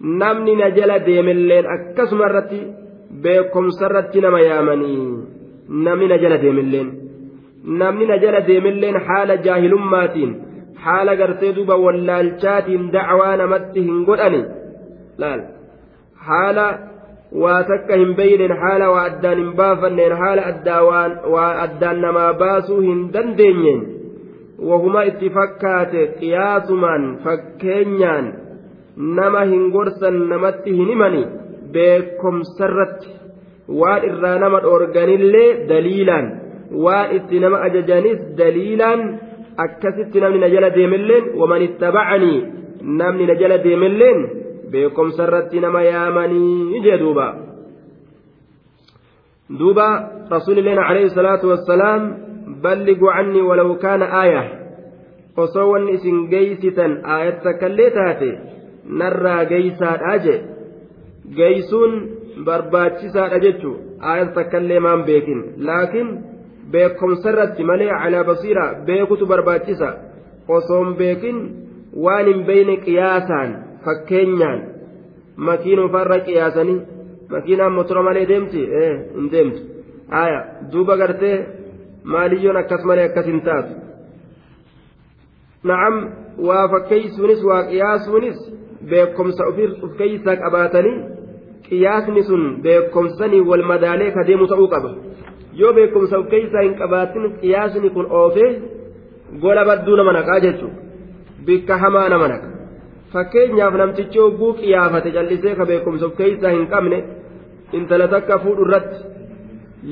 namni 0.00 0.54
na 0.60 0.70
jala 0.78 0.98
deemelleen 1.08 1.66
akkasuma 1.74 2.28
irratti 2.30 2.60
beekomsa 3.24 3.84
irratti 3.88 4.20
nama 4.24 4.40
yaamanii 4.40 5.02
namni 5.88 6.08
na 6.12 6.18
jala 6.22 6.38
deemelleen 6.44 6.88
namni 7.82 8.06
na 8.10 8.18
jala 8.24 8.40
deemelleen 8.48 8.96
haala 9.08 9.36
jaahilummaatiin 9.46 10.32
laal 15.23 15.41
haala 16.27 16.67
waa 17.43 17.59
takka 17.71 17.93
hin 18.01 18.11
beeynen 18.19 18.53
haala 18.63 18.85
waa 18.95 19.03
addaan 19.11 19.37
hin 19.43 19.51
baafanneen 19.59 20.13
haala 20.21 20.43
waa 21.35 21.51
addaan 21.65 22.01
namaa 22.05 22.31
baasuu 22.41 22.79
hin 22.87 23.01
dandeenyeen 23.13 23.81
wahuma 24.69 25.03
itti 25.11 25.29
fakkaate 25.37 26.01
qiyaasumaan 26.19 27.03
fakkeenyaan 27.23 28.25
nama 29.19 29.41
hin 29.51 29.63
gorsan 29.75 30.17
namatti 30.33 30.71
hin 30.77 30.87
himani 30.93 31.23
beekomsarratti 31.75 33.09
waan 33.81 34.01
irraa 34.09 34.37
nama 34.43 34.59
dhoorganillee 34.65 35.49
daliilaan 35.71 36.27
waan 36.85 37.11
itti 37.17 37.39
nama 37.45 37.57
ajajanis 37.67 38.19
daliilaan 38.39 39.01
akkasitti 39.57 40.19
namni 40.21 40.39
na 40.39 40.49
jala 40.49 40.69
deemelleen 40.77 41.25
waman 41.39 41.61
ittabacanii 41.67 42.39
namni 42.99 43.25
na 43.29 43.35
jala 43.41 43.57
deemelleen 43.65 44.19
beekomsa 44.71 45.23
irratti 45.27 45.59
nama 45.59 45.81
yaamanii 45.83 46.81
jee 46.85 46.97
duuba. 47.03 47.27
Duuba 49.59 49.87
rasuulilleen 50.29 50.79
alayhi 50.79 51.09
salaatu 51.09 51.49
wassalaam 51.53 52.03
balliguu 52.61 53.11
cannii 53.15 53.41
walaw 53.49 53.69
kaana 53.85 54.05
aaya 54.21 54.43
osoo 55.43 55.69
wanni 55.71 55.91
isin 55.97 56.27
geeysitan 56.33 56.93
aayat 57.15 57.41
takkallee 57.47 57.89
taate 57.97 58.29
narraa 59.01 59.41
geeysaadha 59.51 60.17
jee 60.25 60.37
geeysuun 61.37 61.93
barbaachisaadha 62.47 63.39
jechu 63.45 63.71
aayat 64.11 64.33
takkallee 64.37 64.79
maan 64.87 65.03
beekin. 65.09 65.43
Laakiin 65.67 66.09
beekomsa 66.71 67.29
irratti 67.29 67.63
malee 67.63 67.91
calaa 68.01 68.23
basiira 68.23 68.65
beekutu 68.85 69.25
barbaachisa. 69.25 69.89
Osoon 70.47 70.95
beekin 70.95 71.37
waan 72.03 72.25
hin 72.25 72.45
beyne 72.45 72.77
qiyaasaan 72.85 73.51
fakkeenyaan 73.85 74.59
makiinuu 75.47 75.89
farra 75.95 76.19
qiyaasanii 76.27 76.81
makiinaan 77.29 77.73
motora 77.73 78.03
malee 78.03 78.27
deemti? 78.27 78.61
Hin 79.15 79.31
deemtu. 79.31 79.61
Aya 80.11 80.39
duuba 80.71 80.97
gartee 80.97 81.37
maaliyyoon 82.03 82.57
akkas 82.57 82.83
malee 82.85 83.05
akkas 83.09 83.25
hin 83.25 83.41
taatu? 83.41 83.73
Na'am 85.63 85.95
waa 86.47 86.67
fakkeeysuunis 86.73 87.43
waa 87.43 87.63
qiyaasuunis 87.69 88.37
beekomsa 88.89 89.47
uf 89.49 89.97
keeysaa 89.97 90.35
qabaatanii 90.43 90.97
qiyaasni 91.69 92.23
sun 92.23 92.43
beekomsanii 92.61 93.41
wal 93.49 93.63
madaalee 93.71 94.11
ka 94.15 94.27
deemu 94.27 94.47
ta'uu 94.51 94.67
qaba 94.73 94.89
yoo 95.61 95.73
beekumsa 95.77 96.19
uf 96.21 96.27
keeysaa 96.33 96.63
hin 96.67 96.75
qabaatin 96.81 97.29
qiyaasni 97.41 97.89
kun 97.97 98.07
oofee 98.21 98.49
gola 99.43 99.65
badduu 99.69 99.95
nama 99.99 100.13
naqaa 100.17 100.39
jechuudha. 100.45 100.79
Bikka 101.45 101.77
hamaa 101.83 102.09
nama 102.09 102.27
naqa. 102.33 102.47
Fakkeenyaaf 103.13 103.75
namtichi 103.81 104.19
hogguu 104.23 104.53
qiyaafate 104.61 105.09
callisee 105.15 105.55
ka 105.59 105.65
beekumsa 105.71 106.05
of 106.07 106.17
keessaa 106.21 106.55
hin 106.55 106.65
qabne 106.73 106.99
intala 107.77 108.07
takka 108.13 108.39
fuudhu 108.43 108.65
irratti 108.67 108.99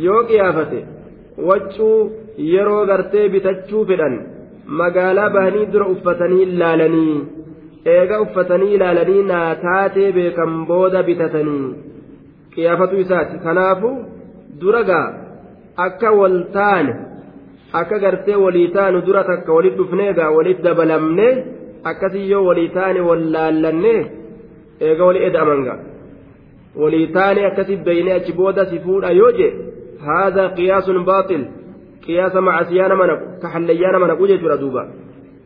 yoo 0.06 0.22
qiyaafate 0.30 0.80
waccuu 1.50 1.98
yeroo 2.54 2.84
gartee 2.92 3.26
bitachuu 3.36 3.86
fedhan 3.92 4.16
magaalaa 4.82 5.30
bahanii 5.36 5.66
dura 5.74 5.88
uffatanii 5.96 6.44
ilaalanii 6.48 7.16
eega 7.96 8.22
uffatanii 8.26 8.74
ilaalanii 8.78 9.24
naa 9.32 9.50
taatee 9.66 10.12
beekan 10.18 10.54
booda 10.70 11.04
bitatanii 11.10 11.76
qiyaafatu 12.56 12.96
isaati. 13.04 13.44
Kanaafu 13.46 13.92
dura 14.62 14.84
gaa 14.90 15.08
akka 15.78 16.12
wal 16.12 16.38
taane 16.54 16.94
akka 17.74 18.00
gartee 18.00 18.36
walii 18.36 18.68
taanu 18.68 19.02
dura 19.02 19.24
takka 19.24 19.54
walit 19.54 19.76
dhufnee 19.78 20.14
gaa 20.14 20.30
walit 20.38 20.62
dabalamnee 20.62 21.34
akkasii 21.84 22.30
yoo 22.32 22.46
walii 22.46 22.70
taane 22.70 23.02
wallaallanne 23.10 23.96
eega 24.80 25.06
walii 25.06 25.26
eda'aman 25.30 25.62
walii 26.82 27.08
taane 27.08 27.46
akkasii 27.46 27.76
beeynee 27.88 28.14
achi 28.14 28.34
booda 28.34 28.66
si 28.66 28.80
fuudha 28.80 29.12
yoo 29.12 29.32
je 29.32 29.48
haadha 30.06 30.50
qiyaasun 30.58 31.06
baaxil 31.10 31.44
qiyaasa 32.06 32.42
macasiyaa 32.42 32.88
nama 32.88 33.08
naqu 33.08 33.26
ka 33.42 33.54
hallayyaa 33.56 33.92
nama 33.96 34.08
naqu 34.08 34.28
jechuudha 34.32 34.58
duuba 34.64 34.88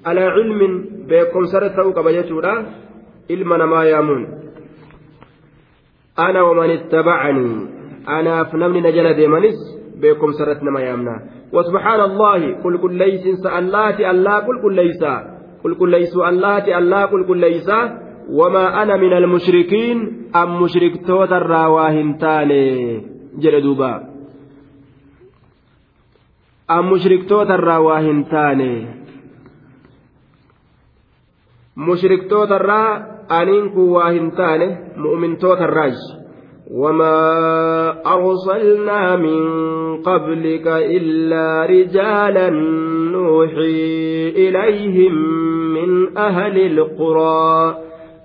alaa 0.03 0.33
cilmin 0.37 0.73
beekomsarra 1.07 1.69
ta'uu 1.69 1.93
qaba 1.97 2.15
jechuudha 2.17 2.53
ilma 3.35 3.57
namaa 3.63 3.85
yaamuun 3.91 4.27
ana 6.27 6.43
waman 6.49 6.71
ittabacanii 6.77 7.57
anaaf 8.17 8.53
namni 8.53 8.81
na 8.81 8.91
jala 8.91 9.13
deemanis 9.13 9.76
beekomsarratti 10.01 10.65
nama 10.65 10.81
yaamna 10.81 11.15
وسبحان 11.47 12.01
الله 12.11 12.59
قل 12.63 12.77
كل 12.77 12.93
ليس 12.93 13.45
اللات 13.45 13.99
الله 13.99 14.35
قل 14.39 14.61
كل 14.61 14.75
ليس. 14.75 15.03
قل 15.63 15.75
كل 15.79 15.91
ليس 15.91 16.15
اللات 16.15 16.67
الله 16.67 17.05
قل 17.05 17.23
كل 17.27 17.39
ليس. 17.39 17.69
وما 18.27 18.83
أنا 18.83 18.97
من 18.97 19.13
المشركين 19.13 20.27
أم 20.35 20.61
مشرك 20.63 21.07
توتر 21.07 21.47
راواهن 21.47 22.17
تاني. 22.17 22.67
جل 23.39 23.61
دوبا. 23.63 24.03
أم 26.71 26.91
مشرك 26.91 27.29
توتر 27.29 27.63
راواهن 27.63 28.27
تاني. 28.27 28.87
مشرك 31.77 32.29
توتر 32.29 32.65
وما 36.71 37.89
أرسلنا 38.13 39.15
من 39.15 39.41
قبلك 40.01 40.67
إلا 40.67 41.65
رجالا 41.65 42.49
نوحي 43.11 44.29
إليهم 44.29 45.13
من 45.73 46.17
أهل 46.17 46.79
القرى 46.79 47.75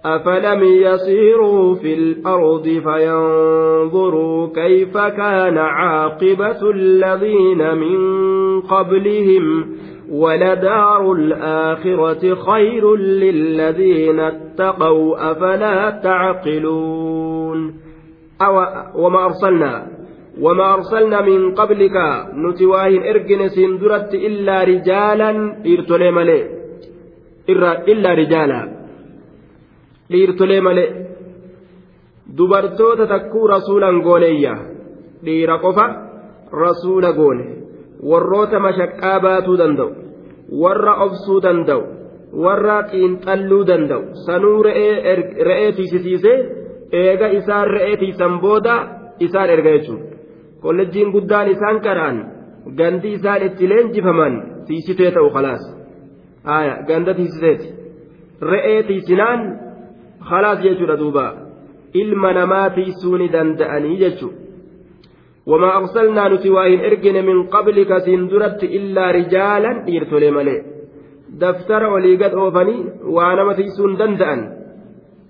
أفلم 0.04 0.62
يسيروا 0.62 1.74
في 1.74 1.94
الأرض 1.94 2.62
فينظروا 2.62 4.48
كيف 4.54 4.98
كان 4.98 5.58
عاقبة 5.58 6.70
الذين 6.70 7.74
من 7.74 8.60
قبلهم 8.60 9.66
ولدار 10.10 11.12
الآخرة 11.12 12.34
خير 12.34 12.96
للذين 12.96 14.20
اتقوا 14.20 15.30
أفلا 15.32 15.90
تعقلون 15.90 17.81
وما 18.95 19.25
أرسلنا 19.25 19.87
وما 20.41 20.73
أرسلنا 20.73 21.21
من 21.21 21.55
قبلك 21.55 21.95
نتواهن 22.33 23.01
إرجن 23.11 23.47
سندرت 23.47 24.13
إلا 24.13 24.63
رجالا 24.63 25.29
إرتلي 25.65 26.11
ملي 26.11 26.39
إلا 27.93 28.13
رجالا 28.13 28.77
dhiirtolee 30.11 30.61
malee 30.61 30.95
dubartoota 32.37 33.07
takkuu 33.07 33.47
rasuulan 33.47 33.97
gooneeyya 34.05 34.53
dhiira 35.25 35.57
qofa 35.59 35.85
rasuula 36.63 37.11
goone 37.17 37.45
warroota 38.09 38.59
mashaqqaa 38.59 39.19
baatuu 39.25 39.57
danda'u 39.61 39.89
warra 40.61 40.93
obsuu 41.05 41.41
danda'u 41.45 41.83
warra 42.43 42.77
xiinxalluu 42.91 43.67
danda'u 43.67 44.03
sanuu 44.25 44.63
re'ee 44.63 45.71
tiisisiisee 45.75 46.37
eega 47.01 47.27
isaan 47.39 47.67
re'ee 47.75 47.97
tiisan 48.01 48.39
booda 48.43 48.75
isaan 49.27 49.49
erga 49.55 49.71
jechuudha 49.75 50.05
kollejjiin 50.61 51.11
guddaan 51.15 51.51
isaan 51.55 51.81
karaan 51.85 52.17
gandi 52.79 53.13
isaan 53.17 53.45
itti 53.47 53.69
leenjifaman 53.71 54.33
tiisitee 54.67 55.11
ta'u 55.11 55.29
khalaas 55.35 55.63
ganda 56.87 57.13
tiisiseeti 57.19 57.67
re'ee 58.51 58.81
tiisinaan 58.89 59.41
khalaas 60.29 60.59
jechuudha 60.65 60.99
duuba 61.03 61.25
ilma 62.01 62.33
namaa 62.39 62.67
tiisuu 62.77 63.17
ni 63.17 63.33
danda'anii 63.35 63.97
jechuudha 64.03 64.45
وما 65.51 65.77
أرسلنا 65.77 66.23
نتواهن 66.27 66.79
إرجن 66.87 67.25
من 67.25 67.37
قبلك 67.55 67.97
سندرت 67.97 68.61
إلا 68.63 69.11
رجالا 69.17 69.71
إرتولي 69.95 70.31
ملي 70.31 70.57
دفتر 71.41 71.83
وليقد 71.93 72.33
أوفني 72.39 72.77
وأنا 73.15 73.43
متيسون 73.43 73.91
دندأن 73.99 74.39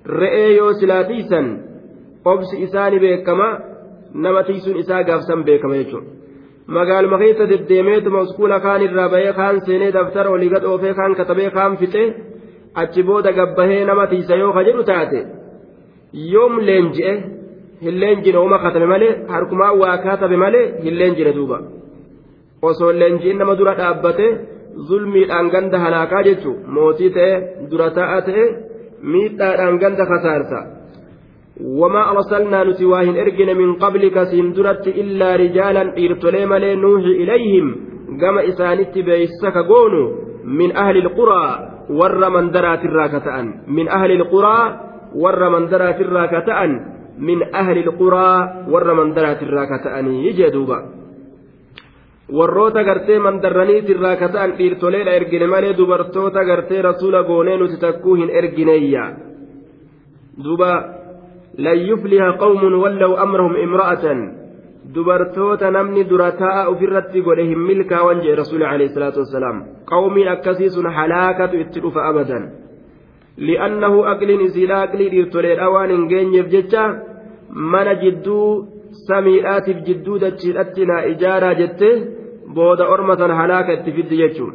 Re'ee 0.07 0.55
yoo 0.57 0.73
silaa 0.81 1.05
tiisan 1.11 1.47
obsi 2.25 2.57
isaani 2.67 2.99
beekama 3.05 3.49
nama 4.25 4.43
tiisuun 4.49 4.77
isaa 4.83 5.03
gaafsan 5.09 5.45
beekama 5.49 5.77
jechuudha 5.81 6.11
magaaluma 6.77 7.19
keessa 7.23 7.49
deddeemeetuma 7.53 8.21
uskuula 8.27 8.61
kaan 8.67 8.83
irraa 8.87 9.09
bahee 9.15 9.33
kaan 9.41 9.61
seenee 9.67 9.93
daftara 9.97 10.31
olii 10.31 10.51
gad 10.55 10.65
oofee 10.71 10.95
kaan 11.01 11.15
katabee 11.21 11.51
kaan 11.59 11.77
fixee 11.83 12.09
achi 12.83 13.03
booda 13.09 13.33
gabbahee 13.39 13.85
nama 13.85 14.07
tiisa 14.13 14.35
yoo 14.43 14.53
ka 14.57 14.63
jedhu 14.69 14.83
taate 14.91 15.21
yoom 16.33 16.59
leenji'e 16.69 17.13
hin 17.85 18.01
leenjine 18.03 18.39
uma 18.47 18.59
katame 18.65 18.87
malee 18.95 19.13
harkumaa 19.35 19.73
waa 19.83 19.97
katabe 20.07 20.37
malee 20.45 20.65
hin 20.85 20.99
leenjine 21.01 21.33
duuba 21.39 21.59
osoo 22.71 22.93
leenji'in 23.01 23.39
nama 23.39 23.55
dura 23.61 23.75
dhaabbate 23.81 24.27
zulmiidhaan 24.89 25.49
ganda 25.55 25.79
halaakaa 25.85 26.23
jechuun 26.29 26.59
mootii 26.77 27.11
ta'e 27.17 27.33
dura 27.71 27.89
ta'a 27.99 28.21
ta'e 28.29 28.45
miidhaadhaan 29.03 29.79
ganda 29.79 30.07
kasaarsa. 30.07 30.61
وما 31.61 32.11
أرسلنا 32.11 32.65
نتواهن 32.65 33.17
إرجن 33.17 33.57
من 33.57 33.71
قبلك 33.77 34.17
سندرت 34.33 34.89
إلا 34.89 35.37
رجالا 35.37 35.83
إرتلي 35.99 36.47
ملي 36.47 36.75
نوحي 36.75 37.13
إليهم 37.23 37.67
قام 38.21 38.37
إسانت 38.39 38.99
بيسك 38.99 39.57
قونو 39.71 40.05
من 40.45 40.77
أهل 40.77 40.97
القرى 40.97 41.73
warra 41.91 42.31
mandaraatirraa 42.31 43.09
ka 43.11 43.21
ta'an 43.21 43.47
min 43.67 43.91
ahli 43.91 44.17
ilquraa 44.17 44.65
warra 45.19 45.51
mandaraatirraa 45.51 46.27
ka 46.31 46.41
ta'an 46.47 46.71
min 47.19 47.43
ahli 47.53 47.83
ilquraa 47.85 48.69
warra 48.71 48.95
mandaraatirraa 48.95 49.67
ka 49.67 49.79
ta'anii 49.85 50.33
jee 50.39 50.51
duuba 50.55 51.02
warroota 52.39 52.83
gartee 52.89 53.19
mandarraniitirraa 53.27 54.17
ka 54.17 54.29
ta'an 54.35 54.53
dhiirtoleedha 54.59 55.13
ergine 55.21 55.47
malee 55.55 55.77
dubartoota 55.79 56.45
gartee 56.51 56.83
rasuula 56.89 57.23
goonee 57.31 57.57
nuti 57.63 57.77
takkuu 57.85 58.15
hin 58.21 58.31
ergineeyya 58.41 59.05
duuba 60.45 60.71
lan 61.67 61.79
yufliha 61.89 62.29
qawmun 62.43 62.75
wallaw 62.83 63.13
amrahum 63.25 63.57
imra'atan 63.67 64.21
dubartoota 64.95 65.71
namni 65.77 66.05
dura 66.11 66.31
taa'a 66.43 66.63
ofirratti 66.73 67.21
godhe 67.27 67.45
hin 67.51 67.61
milkaawan 67.69 68.23
jee 68.25 68.35
rasuuli 68.43 68.65
alayhi 68.73 68.95
salaatu 68.95 69.21
wassalaam 69.25 69.59
qawmiin 69.93 70.33
akkasii 70.35 70.71
sun 70.77 70.89
halaakatu 70.99 71.61
itti 71.65 71.81
dhufa 71.85 72.07
abadan 72.11 72.45
li'annahu 73.49 74.05
aqliin 74.15 74.47
isiidha 74.49 74.83
aqlii 74.87 75.11
dhiirtoleedha 75.15 75.71
waan 75.75 75.91
hin 75.95 76.09
geenyeef 76.13 76.49
jecha 76.55 76.85
mana 77.75 77.95
jidduu 78.03 78.49
samiidhaatiif 79.07 79.79
jidduu 79.87 80.19
dachiidhatti 80.25 80.87
naa 80.91 81.05
ijaaraa 81.13 81.55
jette 81.61 81.91
booda 82.57 82.85
orma 82.95 83.17
sana 83.21 83.35
halaaka 83.41 83.73
itti 83.79 83.91
fiddi 83.97 84.17
jechuun 84.23 84.55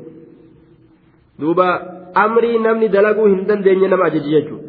duuba 1.42 1.68
amrii 2.26 2.58
namni 2.66 2.88
dalaguu 2.96 3.28
hin 3.34 3.46
dandeenye 3.50 3.88
nama 3.94 4.06
ajaji 4.10 4.32
jechuun 4.36 4.62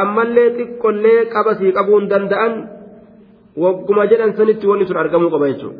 ammallee 0.00 0.48
xiqqollee 0.58 1.20
qaba 1.34 1.54
sii 1.60 1.72
qabuu 1.78 2.00
hin 2.00 2.10
danda'an 2.12 2.52
wagguma 3.62 4.06
jedhan 4.10 4.36
sanitti 4.38 4.66
wanni 4.70 4.86
sun 4.88 4.96
argamuu 4.96 5.30
qaba 5.34 5.46
jechuudha. 5.52 5.78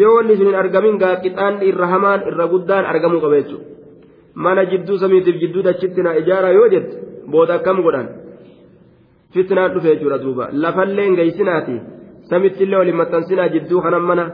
Yoo 0.00 0.12
wanni 0.16 0.36
sun 0.36 0.46
hin 0.50 0.58
argamin 0.62 0.98
gaaqixaan 1.02 1.54
irra 1.70 1.86
hamaan 1.92 2.20
irra 2.30 2.46
guddaan 2.52 2.84
argamuu 2.92 3.20
qaba 3.24 3.40
jechuudha. 3.40 3.64
Mana 4.44 4.62
jidduu 4.70 4.98
samiitiif 5.02 5.36
jidduu 5.42 5.62
dachitti 5.68 6.02
na 6.02 6.16
ijaaraa 6.20 6.54
yoo 6.58 6.68
jette 6.74 6.94
booda 7.32 7.54
akkam 7.58 7.82
godhan? 7.86 8.08
Fitnaan 9.34 9.72
dhufe 9.74 9.88
jechuudha 9.94 10.18
duuba. 10.24 10.44
Lafallee 10.62 11.08
geessinaati 11.18 11.76
samittillee 12.30 12.78
waliin 12.80 12.98
maxxansinaa 13.02 13.48
jidduu 13.54 13.80
kanan 13.84 14.04
mana 14.10 14.24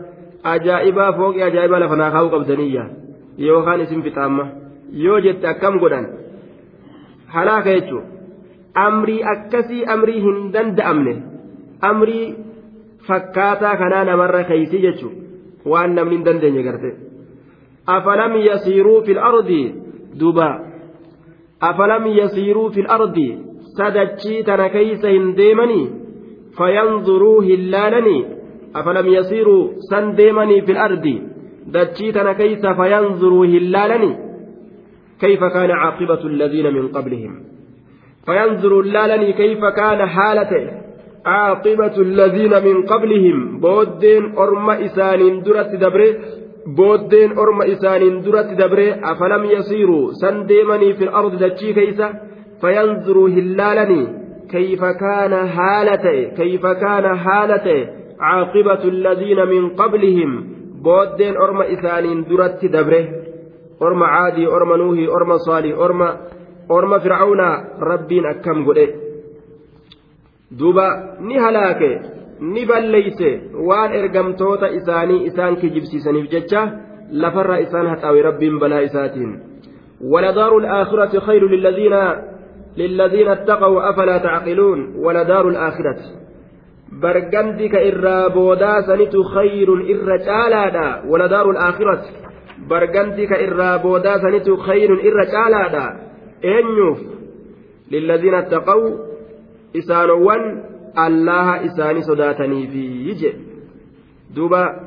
ajaa'ibaa 0.55 1.13
fooqii 1.19 1.43
ajaa'ibaa 1.49 1.81
lafa 1.85 1.97
naa 1.97 2.11
kaa'uu 2.15 2.31
qabdaniyya 2.35 2.85
yookaan 3.39 3.81
isin 3.85 4.03
fixaamma. 4.03 4.45
Yoo 5.05 5.21
jette 5.25 5.47
akkam 5.49 5.79
godhan? 5.83 6.07
Halaaka 7.35 7.71
jechuudha 7.77 8.09
amrii 8.87 9.23
akkasii 9.35 9.85
amrii 9.95 10.21
hin 10.27 10.53
danda'amne. 10.55 11.15
Amrii 11.91 12.35
fakkaataa 13.07 13.77
kanaa 13.77 14.05
namarra 14.05 14.45
keeysi 14.51 14.83
jechuun 14.85 15.15
waan 15.73 15.95
namni 15.95 16.17
hin 16.17 16.25
dandeenye 16.27 16.63
garte. 16.63 16.91
Afalam 17.87 18.37
yasiiruu 18.49 19.01
fil 19.07 19.19
ardi? 19.31 19.63
Duba 20.21 20.49
afalam 21.61 22.07
yasiiruu 22.21 22.71
fil 22.75 22.91
ardi? 22.99 23.29
Sadachii 23.77 24.43
tana 24.45 24.69
keeysa 24.69 25.09
hin 25.09 25.37
deemanii? 25.37 25.91
Fayanzuruu 26.59 27.41
hin 27.49 27.71
laalanii 27.75 28.23
deemanii 30.17 30.61
fil 30.61 30.83
ardi 30.89 31.17
dachii 31.79 32.13
tana 32.13 32.35
keeysa 32.35 32.75
fayanzuruu 32.75 33.43
hin 33.55 33.73
laalanii 33.77 34.33
كيف 35.23 35.45
كان 35.45 35.71
عاقبة 35.71 36.27
الذين 36.27 36.75
من 36.75 36.89
قبلهم؟ 36.89 37.43
فينظروا 38.27 38.83
اللالني 38.83 39.33
كيف 39.33 39.65
كان 39.65 40.07
حالته؟ 40.07 40.71
عاقبة 41.27 41.97
الذين 41.97 42.65
من 42.65 42.83
قبلهم. 42.83 43.61
بودين 43.61 44.35
أرم 44.39 44.71
إسان 44.71 45.43
درت 45.43 45.71
دبره. 45.75 46.15
بودين 46.67 47.39
أرم 47.39 47.63
إسان 47.63 48.21
درت 48.23 48.51
دبره. 48.61 48.89
أفلم 49.13 49.45
يصيروا 49.45 50.11
سنديمني 50.13 50.95
في 50.95 51.05
الأرض؟ 51.05 51.45
دتشي 51.45 51.73
كيسة 51.73 52.09
فينظروا 52.61 53.29
هلالني. 53.29 54.03
كيف 54.51 54.85
كان 54.85 55.49
حالته؟ 55.49 56.35
كيف 56.37 56.67
كان 56.67 57.17
حالته؟ 57.17 58.02
عاقبة 58.23 58.83
الذين 58.85 59.41
من 59.47 59.63
قبلهم 59.81 60.31
بودين 60.85 61.37
أرم 61.37 61.63
إسان 61.63 62.25
درت 62.25 62.65
دبره 62.65 63.07
أرم 63.83 64.03
عادي 64.03 64.47
أرم 64.47 64.71
نوحي 64.83 65.07
أرم 65.17 65.37
صالح 65.37 65.79
أرم 65.79 66.03
أرم 66.71 66.99
فرعون 66.99 67.41
ربين 67.81 68.27
أكم 68.27 68.67
قدئ 68.67 68.91
duuba 70.59 71.17
ni 71.21 71.35
halaake 71.39 72.01
ni 72.41 72.67
balleeyse 72.67 73.31
waan 73.69 73.95
ergamtoota 74.01 74.69
isaanii 74.79 75.25
isaan 75.29 75.57
kijibsiisaniif 75.57 76.27
jecha 76.35 76.63
lafarraa 77.23 77.57
isaan 77.67 77.89
haxaawe 77.93 78.23
rabbiin 78.23 78.59
balaa 78.61 78.85
isaatiin 78.89 79.33
ولدار 80.13 80.59
الآخرة 80.59 81.19
خير 81.21 81.49
للذين 81.49 81.95
للذين 82.77 83.29
اتقوا 83.29 83.91
أفلا 83.91 84.19
تعقلون؟ 84.19 84.95
ولدار 84.97 85.49
الآخرة. 85.49 86.22
برقمتك 87.01 87.75
إرى 87.75 88.35
بودا 88.35 88.81
سنت 88.81 89.17
خير 89.35 89.73
إرى 89.73 90.19
جالادا 90.19 91.03
ولدار 91.09 91.51
الآخرة 91.51 92.03
برقمتك 92.69 93.33
إرى 93.33 93.79
بودا 93.83 94.19
سنت 94.19 94.51
خير 94.61 94.93
إرى 94.93 95.27
جالادا 95.33 96.01
أنيوف 96.45 96.99
للذين 97.91 98.35
اتقوا 98.35 98.99
إسانوان 99.77 100.63
الله 100.99 101.67
إساني 101.67 102.03
صداتني 102.03 102.67
في 102.67 103.09
يجي 103.09 103.33
دوبا 104.35 104.81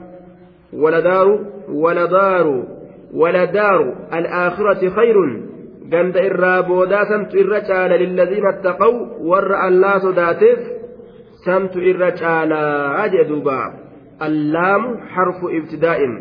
ولدار 0.73 1.39
ولدار 1.69 2.63
ولدار 3.13 3.95
الآخرة 4.13 4.89
خير 4.89 5.15
irraa 5.93 6.63
boodaa 6.63 7.05
samtu 7.05 7.37
irra 7.37 7.61
caala 7.61 7.97
lilladiina 7.97 8.49
attaqaw 8.49 8.93
warra 9.29 9.59
allaa 9.67 9.99
sodaateef 9.99 10.74
samtu 11.45 11.79
irra 11.91 12.11
caalaa 12.21 13.07
jee 13.13 13.25
allaamu 14.27 14.89
xarfu 15.13 15.49
ibtidaa'in 15.49 16.13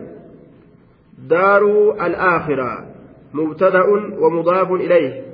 daaruu 1.29 1.95
alaakhira. 2.07 2.73
Mubtada'un 3.33 4.03
wamudaafun 4.23 4.81
ilayh. 4.81 5.25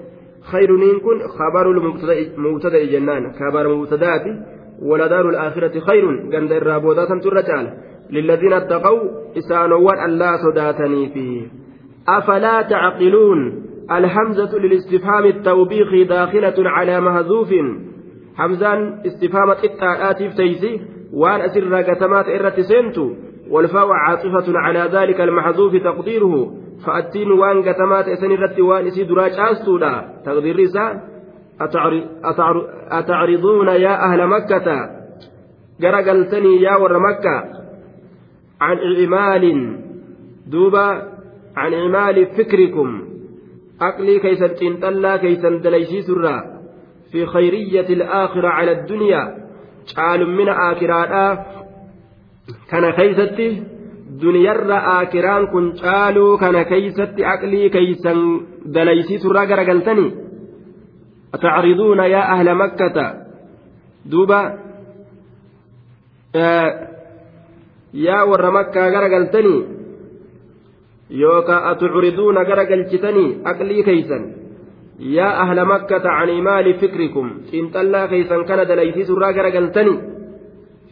خيرنين 0.40 1.00
كن 1.00 1.20
خبر 1.28 1.70
المبتدأ 1.70 2.84
جنان 2.84 3.32
خبر 3.32 3.74
مبتدأت 3.76 4.22
ولدار 4.82 5.28
الآخرة 5.28 5.80
خير 5.80 6.08
عند 6.34 6.52
الرابودات 6.52 7.08
ترجال 7.08 7.76
للذين 8.10 8.52
اتقوا 8.52 9.00
إسانوا 9.38 10.04
الله 10.04 10.36
صداتني 10.36 11.08
فيه 11.08 11.46
أفلا 12.08 12.62
تعقلون 12.62 13.64
الحمزة 13.90 14.58
للاستفهام 14.58 15.24
التوبيخ 15.24 16.08
داخلة 16.08 16.70
على 16.70 17.00
حمزان 18.36 19.00
استفهام 19.06 19.50
التآتيف 19.50 20.34
تيسي 20.36 20.80
وان 21.12 21.40
أسر 21.40 21.82
قتمات 21.82 22.26
إرة 22.28 22.60
سنتو 22.60 23.10
والفاء 23.50 23.88
عاطفة 23.90 24.58
على 24.58 24.90
ذلك 24.92 25.20
المحذوف 25.20 25.76
تقديره 25.76 26.52
فأتين 26.86 27.30
وان 27.32 27.62
قتمات 27.62 28.08
إسن 28.08 28.32
الرت 28.32 28.60
وان 28.60 28.86
إسي 28.86 29.04
دراج 29.04 29.32
آستولا 29.38 30.08
تقدير 30.26 30.56
رسا 30.58 31.00
أتعرضون 32.90 33.68
يا 33.68 34.04
أهل 34.04 34.26
مكة؟ 34.26 34.90
قرقلتني 35.82 36.62
يا 36.62 36.76
ور 36.76 36.98
مكة. 36.98 37.36
عن 38.60 38.76
إعمال 38.78 39.44
دوبا 40.46 40.88
عن 41.56 41.74
إعمال 41.74 42.26
فكركم. 42.26 43.10
aqlii 43.88 44.20
keeysan 44.20 44.52
xiinxallaa 44.60 45.18
keeysan 45.18 45.54
dalaysiisurraa 45.64 46.59
fi 47.12 47.20
khayriyyati 47.32 47.92
alaakhira 47.98 48.50
cala 48.58 48.72
addunyaa 48.76 49.26
caalummina 49.94 50.52
aakiraadhaa 50.66 51.30
kana 52.70 52.88
keeysatti 52.98 53.46
duniyarra 54.22 54.78
aakiraan 54.96 55.44
kun 55.52 55.66
caaluu 55.82 56.32
kana 56.42 56.64
keeysatti 56.72 57.22
aqlii 57.34 57.68
keeysan 57.76 58.18
dalaysiisurraa 58.74 59.46
garagaltanii 59.52 60.10
atacriduuna 61.36 62.04
yaa 62.14 62.26
ahla 62.34 62.54
makkata 62.62 63.04
duuba 64.12 64.40
yaa 68.06 68.24
warra 68.30 68.50
makkaa 68.58 68.90
garagaltanii 68.94 69.60
yookaan 71.22 71.64
atucuriduuna 71.70 72.44
gara 72.50 72.64
galchitanii 72.70 73.28
aqlii 73.52 73.82
keeysan 73.88 74.22
yaa 75.00 75.34
ahla 75.42 75.64
makkata 75.64 76.10
can 76.18 76.28
imaali 76.40 76.74
fikrikum 76.80 77.28
xiinxallaa 77.50 78.08
keeysan 78.12 78.44
kana 78.48 78.64
dalaysiisurraa 78.70 79.32
gara 79.32 79.50
galtanii 79.56 79.98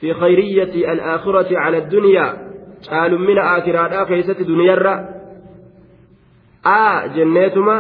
fi 0.01 0.09
khayriyyati 0.21 0.81
alaakhirati 0.93 1.55
cala 1.61 1.79
addunyaa 1.83 2.31
caalummina 2.89 3.43
aakiraadhaa 3.53 4.07
keeysatti 4.11 4.45
duniyarra 4.51 4.95
aa 6.65 7.09
jenneetuma 7.17 7.77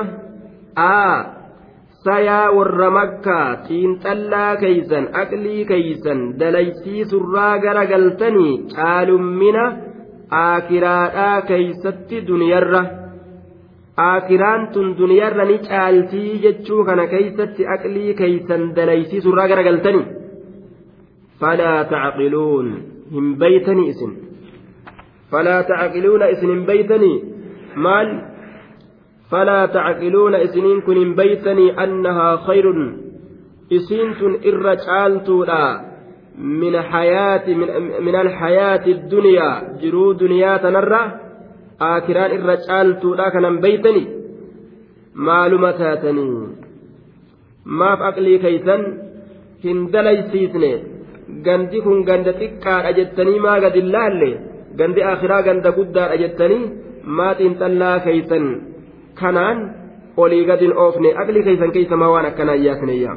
aa 0.76 1.16
sayaa 2.04 2.50
warra 2.58 2.90
makkaa 2.98 3.46
xiinxallaa 3.68 4.52
keeysan 4.62 5.04
aqlii 5.22 5.64
keeysan 5.70 6.20
dalaysiisurraa 6.40 7.54
gara 7.64 7.84
galtanii 7.92 8.52
caalummina 8.76 9.64
aakiraadhaa 10.44 11.36
keeysatti 11.50 12.16
duniyarra 12.30 12.82
aakiraan 14.04 14.68
tun 14.74 14.94
duniyarra 14.98 15.44
ni 15.50 15.58
caaltii 15.68 16.38
jechuu 16.44 16.84
kana 16.88 17.06
keeysatti 17.12 17.66
aqlii 17.74 18.14
keeysan 18.20 18.64
dalaysiisurraa 18.76 19.48
garagaltanii 19.52 20.06
falaa 21.40 21.80
tacqiluun 21.94 22.70
hin 23.16 23.34
beeytanii 23.42 23.88
isin 23.94 24.14
falaa 25.30 25.62
tacqiluuna 25.72 26.30
isin 26.36 26.54
hin 26.54 26.64
beeytanii 26.70 27.16
maal 27.86 28.14
falaa 29.30 29.66
tacqiluuna 29.76 30.38
isiniin 30.46 30.82
kun 30.86 31.02
hin 31.02 31.12
beeytanii 31.20 31.74
annahaa 31.86 32.32
khayrun 32.46 32.82
isiin 33.80 34.16
tun 34.22 34.40
irra 34.52 34.76
caaltuudha 34.86 35.62
من 36.38 36.82
حياة 36.82 37.46
من, 37.54 37.68
من 38.02 38.16
الحياة 38.16 38.86
الدنيا 38.86 39.78
aakiraan 41.80 42.32
irra 42.36 42.56
caaltuudha 42.66 43.30
kanan 43.34 43.56
beeytani? 43.64 44.04
Maaluma 45.26 45.72
taatanii 45.80 46.48
maaf 47.80 48.00
aqlii 48.10 48.38
keeysan 48.44 48.82
hin 49.64 49.78
dalaysiisne. 49.92 50.72
Gandi 51.46 51.80
kun 51.86 52.04
ganda 52.08 52.32
xiqqaadha 52.40 52.90
jettanii 52.98 53.40
maa 53.46 53.58
gad 53.64 53.74
illaalle 53.82 54.30
gandi 54.78 55.00
aakiraa 55.10 55.42
ganda 55.48 55.70
guddaadha 55.78 56.16
jettanii 56.22 56.62
maa 57.16 57.32
xiinxallaa 57.38 57.96
keeysan 58.06 58.44
kanaan 59.20 59.58
olii 60.22 60.44
gad 60.50 60.60
hin 60.64 60.74
oofne 60.84 61.10
aqlii 61.22 61.42
keeysan 61.48 61.72
keeysa 61.76 61.96
maa 62.02 62.10
waan 62.14 62.26
akkanaa 62.30 62.56
iyyaasineyyaa 62.60 63.16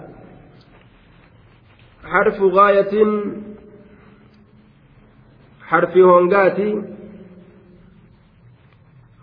حرف 2.11 2.41
غاية 2.41 2.93
حرف 5.61 5.97
هونغاتي 5.97 6.83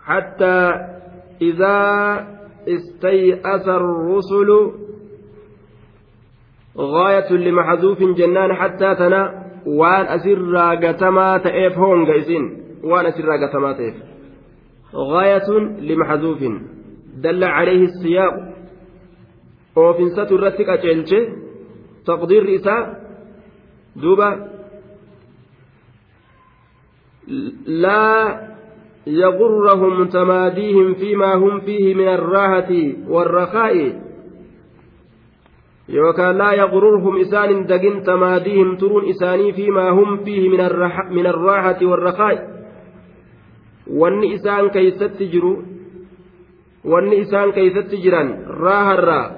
حتى 0.03 0.71
إذا 1.41 1.77
استيأس 2.67 3.67
الرسل 3.67 4.49
غاية 6.77 7.33
لمحذوف 7.33 7.99
جنان 8.17 8.53
حتى 8.53 8.95
تنا 8.95 9.45
وان 9.65 10.05
أسر 10.05 10.55
قتما 10.85 11.37
تأف 11.37 11.77
هونغ 11.77 12.17
إسين. 12.17 12.43
وان 12.83 13.05
أسر 13.05 13.29
قتما 13.43 13.73
تأف 13.73 13.95
غاية 14.95 15.49
لمحذوف. 15.79 16.39
دل 17.15 17.43
عليه 17.43 17.83
السياق 17.83 18.33
وفنسة 19.75 20.35
الرتك 20.35 20.69
أجلشه 20.69 21.48
تقدير 22.05 22.55
إساء 22.55 23.03
دوبا 23.95 24.47
لا 27.67 28.39
يغرهم 29.07 30.07
تماديهم 30.07 30.93
فيما 30.93 31.33
هم 31.33 31.59
فيه 31.59 31.93
من 31.93 32.07
الراحة 32.07 32.71
والرخاء. 33.07 34.01
يوكا 35.89 36.31
لا 36.31 36.51
يغررهم 36.53 37.19
إسان 37.19 37.65
دقن 37.65 38.03
تماديهم 38.03 38.77
ترون 38.77 39.09
إساني 39.09 39.53
فيما 39.53 39.89
هم 39.89 40.17
فيه 40.23 40.49
من, 40.49 40.61
الرح 40.61 41.11
من 41.11 41.27
الراحة 41.27 41.85
والرخاء. 41.85 42.59
wanni 43.89 44.37
isaan 44.37 44.69
keeysatti 44.69 45.25
jiru 45.33 45.65
wanni 46.85 47.25
isaan 47.25 47.53
keeysatti 47.53 47.97
jiran 47.97 48.45
raaharraa 48.45 49.31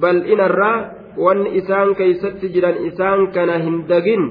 bal'inarraa 0.00 0.78
wanni 1.24 1.50
isaan 1.60 1.94
keeysatti 1.98 2.52
jiran 2.54 2.76
isaan 2.90 3.20
kana 3.36 3.58
hin 3.66 3.76
dagin 3.92 4.22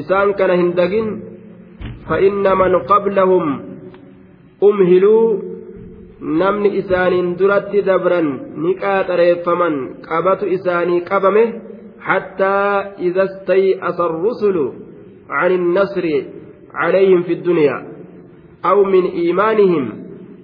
isaan 0.00 0.34
kana 0.40 0.56
hin 0.62 0.74
dagin 0.80 1.08
فإن 2.08 2.44
من 2.58 2.72
قبلهم 2.92 3.44
أمهلوا 4.62 5.24
namni 6.20 6.68
isaaniin 6.80 7.36
duratti 7.38 7.80
dabran 7.84 8.28
ni 8.62 8.72
qaaxareeffaman 8.82 9.74
qabatu 10.08 10.48
isaanii 10.56 11.00
qabame 11.10 11.44
hattaa 12.08 12.96
idha 13.08 13.26
stay'asa 13.34 14.04
arrusulu 14.08 14.66
عن 15.30 15.50
النصر 15.52 16.04
عليهم 16.74 17.22
في 17.22 17.32
الدنيا 17.32 17.76
أو 18.64 18.84
من 18.84 19.04
إيمانهم 19.04 19.84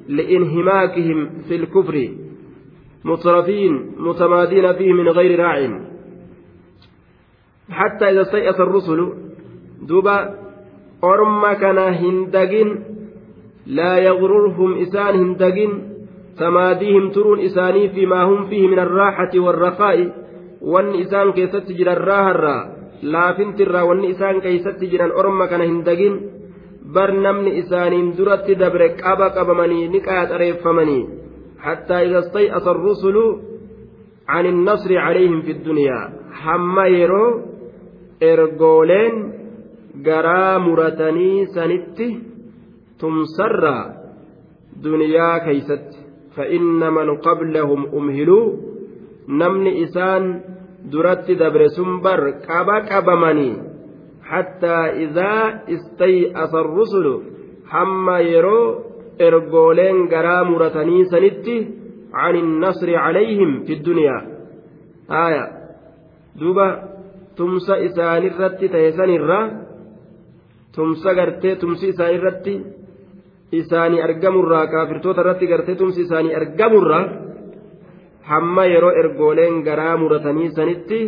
لانهماكهم 0.09 1.19
في 1.49 1.55
الكفر 1.57 1.97
مترفين 3.05 3.93
متمادين 3.99 4.73
فيه 4.73 4.93
من 4.93 5.09
غير 5.09 5.41
راع. 5.41 5.81
حتى 7.71 8.11
إذا 8.11 8.23
استيأس 8.23 8.61
الرسل 8.61 9.13
دوبا 9.89 10.35
أرم 11.05 11.45
هندقين 11.79 12.85
لا 13.67 13.99
يغررهم 13.99 14.79
إسان 14.79 15.15
هندقين 15.15 15.71
تماديهم 16.39 17.11
ترون 17.11 17.41
إساني 17.41 17.89
فيما 17.89 18.23
هم 18.23 18.47
فيه 18.47 18.69
من 18.69 18.79
الراحة 18.79 19.31
والرخاء. 19.35 20.13
وان 20.63 21.01
إسان 21.01 21.33
كيست 21.33 21.73
جرى 21.73 21.93
الراهرة 21.93 22.57
لا 23.03 23.33
فنتر 23.33 23.77
وان 23.77 24.05
إسان 24.05 24.41
كيست 24.41 24.85
جرى 24.85 25.05
أرم 25.05 25.43
هندقين. 25.43 26.41
bar 26.95 27.13
namni 27.13 27.59
isaaniin 27.63 28.17
duratti 28.19 28.59
dabre 28.59 28.89
qaba 28.99 29.31
qabamanii 29.31 29.89
ni 29.89 30.01
qaaxareeffamanii 30.07 31.20
حتى 31.61 31.95
إذا 32.07 32.19
استيأس 32.19 32.67
الرسل 32.67 33.17
عن 34.29 34.47
النصر 34.47 34.99
عليهم 34.99 35.41
في 35.43 35.53
الدنيا 35.53 36.01
hamma 36.45 36.87
yeroo 36.89 37.41
ergooleen 38.21 39.15
garaa 40.05 40.59
muratanii 40.59 41.47
sanitti 41.55 42.09
tumsarraa 42.99 43.85
duniyaa 44.83 45.41
keeysatti 45.41 45.99
فإن 46.37 46.93
من 46.95 47.17
قبلهم 47.17 47.81
أمهلوا 47.95 48.47
namni 49.29 49.83
isaan 49.85 50.25
duratti 50.93 51.35
dabre 51.39 51.69
sun 51.77 52.01
bar 52.01 52.41
qaba 52.47 52.87
qabamanii 52.89 53.57
حتى 54.31 54.77
إذا 55.05 55.35
استيأس 55.69 56.55
الرسل 56.55 57.07
حما 57.67 58.21
يرو 58.21 58.90
إرجولين 59.22 60.08
جرا 60.08 60.44
مرتني 60.44 61.06
سنتي 61.06 61.58
عن 62.14 62.36
النصر 62.36 62.96
عليهم 62.96 63.64
في 63.64 63.74
الدنيا 63.74 64.18
آية 65.12 65.44
دوبا 66.40 66.68
تمسى 67.38 67.86
إسان 67.86 68.24
الرت 68.32 68.60
تيسان 68.74 69.10
الرا 69.20 69.42
تمسى 70.74 71.10
قرتي 71.18 71.56
تمسى 71.56 71.90
إسان 71.90 72.16
الرت 72.16 72.48
إساني 73.54 74.04
أرقم 74.04 74.36
الرا 74.40 74.66
كافر 74.66 74.98
توتا 75.04 75.22
الرت 75.22 75.42
قرتي 75.52 75.76
تمسى 75.76 76.02
إساني 76.02 76.38
أرقم 76.38 76.74
الرا 76.82 77.02
حما 78.30 78.66
يرو 78.66 78.90
إرجولين 78.90 79.64
جرا 79.64 79.96
مرتني 79.96 80.50
سنتي 80.58 81.02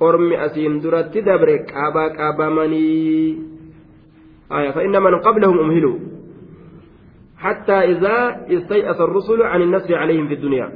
ormi 0.00 0.36
asiin 0.38 0.78
duratti 0.82 1.22
dabre 1.26 1.66
qaba 1.66 2.14
qabamanii 2.14 3.58
فإن 4.48 5.02
من 5.02 5.14
قبلهم 5.20 5.58
أمهلوا 5.58 5.96
حتى 7.43 7.73
إذا 7.91 8.17
استيأس 8.49 8.99
الرسل 9.01 9.41
عن 9.41 9.61
النصر 9.61 9.95
عليهم 9.95 10.27
في 10.27 10.33
الدنيا 10.33 10.67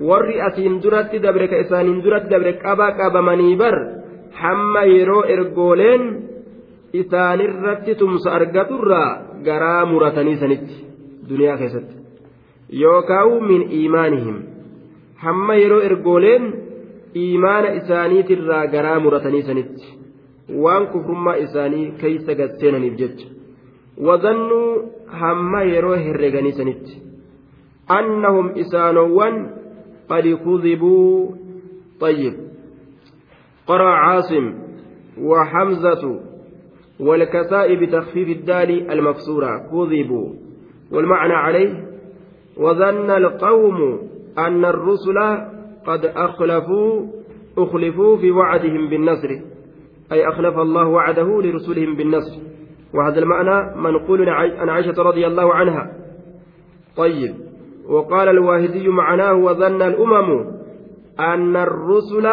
warri 0.00 0.40
asiin 0.40 0.80
duratti 0.80 1.20
dabre 1.20 1.44
ka 1.50 1.56
isaaniin 1.60 2.00
duratti 2.04 2.32
dabre 2.32 2.56
qaba 2.64 2.96
qabamanii 2.96 3.56
bar 3.62 3.76
hamma 4.42 4.82
yeroo 4.88 5.24
ergooleen 5.34 6.02
isaanirratti 7.00 7.94
tumsa 8.00 8.32
argaturraa 8.38 9.10
garaa 9.44 9.82
muratanii 9.92 10.36
sanitti 10.42 10.76
duniyaa 11.28 11.58
keessatti 11.62 11.94
yookaan 12.82 13.44
min 13.50 13.62
iimaanihim 13.80 14.36
hamma 15.24 15.54
yeroo 15.62 15.82
ergooleen 15.88 16.44
iimaana 17.24 17.74
isaaniitirraa 17.80 18.64
garaa 18.74 18.98
muratanii 19.04 19.42
sanitti 19.50 19.86
waan 20.64 20.86
kufrummaa 20.94 21.40
isaanii 21.46 21.86
keeysa 22.00 22.38
gadseenaniif 22.40 22.96
jecha 23.02 23.26
wazannuu 24.08 24.92
hamma 25.20 25.62
yeroo 25.62 25.96
sanitti 26.56 27.02
annahum 27.88 28.52
isaanowwan 28.56 29.36
qad 30.08 30.24
kudibuu 30.44 31.40
طيب. 32.00 32.34
قرأ 33.66 33.90
عاصم 33.90 34.54
وحمزة 35.18 36.20
والكساء 37.00 37.74
بتخفيف 37.74 38.28
الدال 38.28 38.90
المكسورة 38.90 39.58
كذبوا. 39.58 40.34
والمعنى 40.92 41.32
عليه 41.32 41.86
وظن 42.56 43.10
القوم 43.10 44.00
أن 44.38 44.64
الرسل 44.64 45.18
قد 45.86 46.04
أخلفوا 46.04 47.06
أخلفوا 47.58 48.16
في 48.16 48.30
وعدهم 48.30 48.90
بالنصر. 48.90 49.30
أي 50.12 50.28
أخلف 50.28 50.58
الله 50.58 50.88
وعده 50.88 51.42
لرسلهم 51.42 51.96
بالنصر. 51.96 52.40
وهذا 52.94 53.18
المعنى 53.18 53.76
منقول 53.76 54.28
عن 54.28 54.68
عائشة 54.68 55.02
رضي 55.02 55.26
الله 55.26 55.54
عنها. 55.54 55.92
طيب 56.96 57.34
وقال 57.88 58.28
الواهدي 58.28 58.88
معناه 58.88 59.34
وظن 59.34 59.82
الأمم 59.82 60.44
أن 61.20 61.56
الرسل 61.56 62.28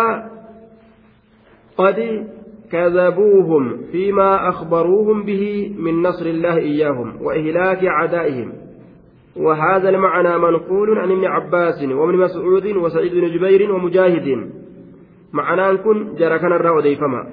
قد 1.77 2.27
كذبوهم 2.71 3.77
فيما 3.91 4.49
أخبروهم 4.49 5.23
به 5.23 5.75
من 5.79 6.01
نصر 6.01 6.25
الله 6.25 6.57
إياهم 6.57 7.21
وإهلاك 7.21 7.85
أعدائهم 7.85 8.53
وهذا 9.37 9.89
المعنى 9.89 10.37
منقول 10.37 10.97
عن 10.97 11.11
ابن 11.11 11.25
عباس 11.25 11.83
وابن 11.83 12.17
مسعود 12.17 12.65
وسعيد 12.65 13.13
بن 13.13 13.27
جبير 13.37 13.71
ومجاهد. 13.71 14.51
معنى 15.33 15.77
كن 15.77 16.15
جرى 16.15 16.39
كان 16.39 16.53
الرأى 16.53 16.95
فما 16.95 17.27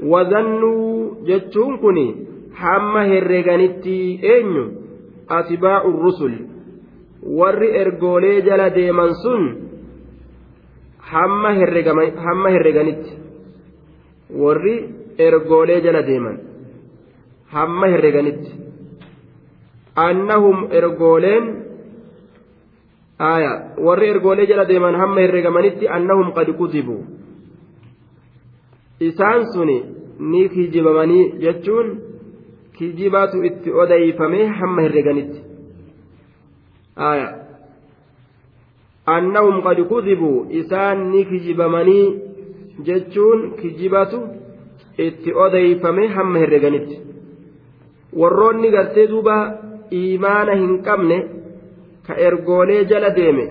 وظنوا 0.00 1.10
جتون 1.26 1.76
كني 1.76 2.31
hamma 2.60 3.02
herreeganitti 3.10 4.20
eenyu? 4.34 4.64
Atbaa'u 5.28 5.90
rusul 6.04 6.34
warri 7.22 7.68
ergoolee 7.82 8.42
jala 8.42 8.70
deeman 8.74 9.14
sun 9.22 9.42
hamma 11.12 11.50
herreeganitti 12.50 13.12
warri 14.42 14.74
ergoolee 15.18 15.80
jala 15.86 16.02
deeman 16.06 16.36
hamma 17.54 17.86
herreeganitti 17.94 18.52
annahum 20.06 20.68
ergooleen 20.80 21.44
aya 23.18 23.52
warri 23.86 24.08
ergoolee 24.14 24.46
jala 24.52 24.64
deeman 24.70 24.94
hamma 25.02 25.20
herreegamanitti 25.24 25.88
annahum 25.96 26.32
qad 26.36 26.48
kutibu 26.60 26.96
isaan 29.08 29.42
suni 29.52 29.78
ni 30.30 30.48
kijibamanii 30.54 31.32
jechuun 31.44 31.88
kijibatu 32.82 33.44
itti 33.48 33.70
odeeyfamee 33.82 34.46
hamma 34.58 34.82
herreganitti. 34.82 35.40
Annahum 39.14 39.62
qad 39.66 39.78
kutibuu 39.90 40.46
isaan 40.60 40.98
ni 41.12 41.24
kijibamanii 41.30 42.06
jechuun 42.86 43.40
kijibatu 43.60 44.18
itti 44.98 45.34
odeeyfame 45.44 46.06
hamma 46.16 46.38
herreganitti. 46.38 46.96
Warroonni 48.20 48.70
gartee 48.70 49.06
duuba 49.12 49.36
iimaana 50.00 50.54
hin 50.54 50.82
qabne 50.82 51.18
ka 52.06 52.14
ergoolee 52.26 52.84
jala 52.90 53.10
deeme 53.16 53.46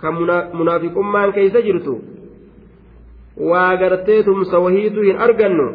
ka 0.00 0.12
munaafiqummaan 0.58 1.32
keeysa 1.32 1.60
jirtu. 1.66 2.00
Waa 3.50 3.76
gartee 3.76 4.22
tumsa 4.22 4.58
wahiitu 4.58 5.00
hin 5.08 5.16
argannu 5.26 5.68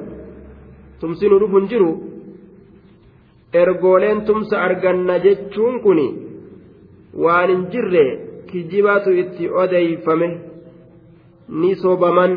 tumsi 0.99 1.29
nu 1.29 1.39
dhufu 1.39 1.57
hin 1.59 1.69
jiru 1.73 2.06
ergooleen 3.53 4.21
tumsa 4.25 4.61
arganna 4.61 5.19
jechuun 5.19 5.79
kun 5.81 5.99
waan 7.23 7.49
hin 7.49 7.63
jirre 7.71 8.05
kijibatu 8.51 9.11
itti 9.11 9.49
odeeyfame 9.49 10.29
ni 11.49 11.75
sobaman 11.75 12.33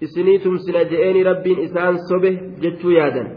isinii 0.00 0.38
tumsina 0.38 0.84
je'eeni 0.90 1.22
rabbiin 1.24 1.58
isaan 1.58 1.98
sobe 2.08 2.30
jechuu 2.62 2.90
yaadan. 2.90 3.28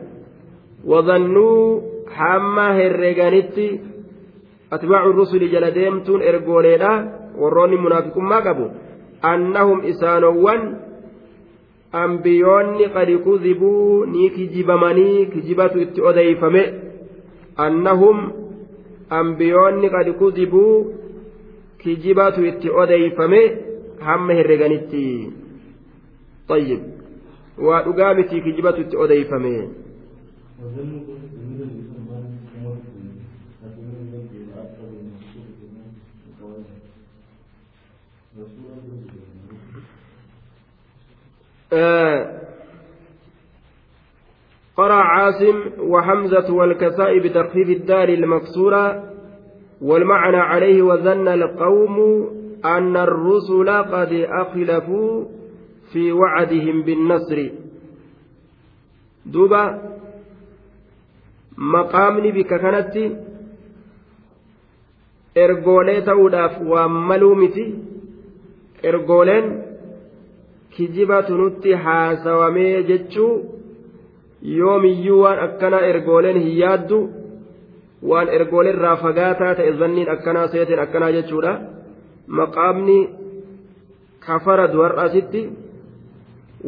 Wadannuu 0.86 1.84
hamma 2.18 2.74
herreganitti 2.74 3.82
atbaacu 4.72 5.12
rusuli 5.12 5.50
jala 5.50 5.76
deemtuun 5.76 6.22
ergooleedha. 6.22 6.92
Warroonni 7.42 7.78
munaafiqummaa 7.78 8.42
qabu 8.42 8.65
annahum 9.22 9.80
isaanowwan 9.92 10.62
ambiyoonni 11.91 12.89
qad 12.95 13.17
kudibuu 13.23 14.06
ni 14.06 14.30
kijibamanii 14.30 15.25
kijibatu 15.25 15.82
itti 15.82 16.02
odeeyfame 16.02 16.63
annahum 17.58 18.17
ambiyoonni 19.10 19.89
qad 19.89 20.13
kudibuu 20.13 20.93
kijibatu 21.84 22.45
itti 22.45 22.69
odeeyfame 22.69 23.41
hamma 23.99 24.34
herreganitti 24.34 25.06
طيب 26.49 26.80
waa 27.58 27.82
dhugaa 27.84 28.13
miti 28.13 28.41
kijibatu 28.41 28.82
itti 28.82 28.97
odeeyfame 28.97 29.54
قرأ 44.77 44.93
عاصم 44.93 45.58
وحمزة 45.79 46.53
والكساء 46.53 47.19
بتخفيف 47.19 47.69
الدال 47.69 48.10
المكسورة 48.10 49.03
والمعنى 49.82 50.38
عليه 50.38 50.82
وظن 50.82 51.27
القوم 51.27 52.29
أن 52.65 52.97
الرسل 52.97 53.69
قد 53.69 54.13
أخلفوا 54.13 55.25
في 55.93 56.12
وعدهم 56.12 56.82
بالنصر. 56.82 57.49
دوبا 59.25 59.89
maqaamni 61.60 62.32
bikka 62.32 62.60
kanatti 62.60 63.01
ergoolee 65.36 66.01
ta'uudhaaf 66.01 66.53
waan 66.71 66.91
maluu 67.10 67.36
miti 67.36 67.65
ergooleen 68.84 69.49
kijibatu 70.80 71.38
nutti 71.38 71.74
haasawamee 71.86 72.84
jechuu 72.89 73.32
yoomiyyuu 74.58 75.22
waan 75.24 75.39
akkanaa 75.46 75.82
ergooleen 75.92 76.39
hin 76.42 76.58
yaaddu 76.60 77.00
waan 78.12 78.30
ergooleen 78.39 78.76
irraa 78.76 78.96
fagaataa 79.04 79.54
ta'e 79.60 79.74
zanniin 79.84 80.12
akkanaa 80.15 80.48
seeteen 80.56 80.84
akkanaa 80.86 81.12
jechuudha. 81.18 81.54
Maqaamni 82.39 82.98
kafara 84.26 84.68
du'ar'asitti 84.74 85.42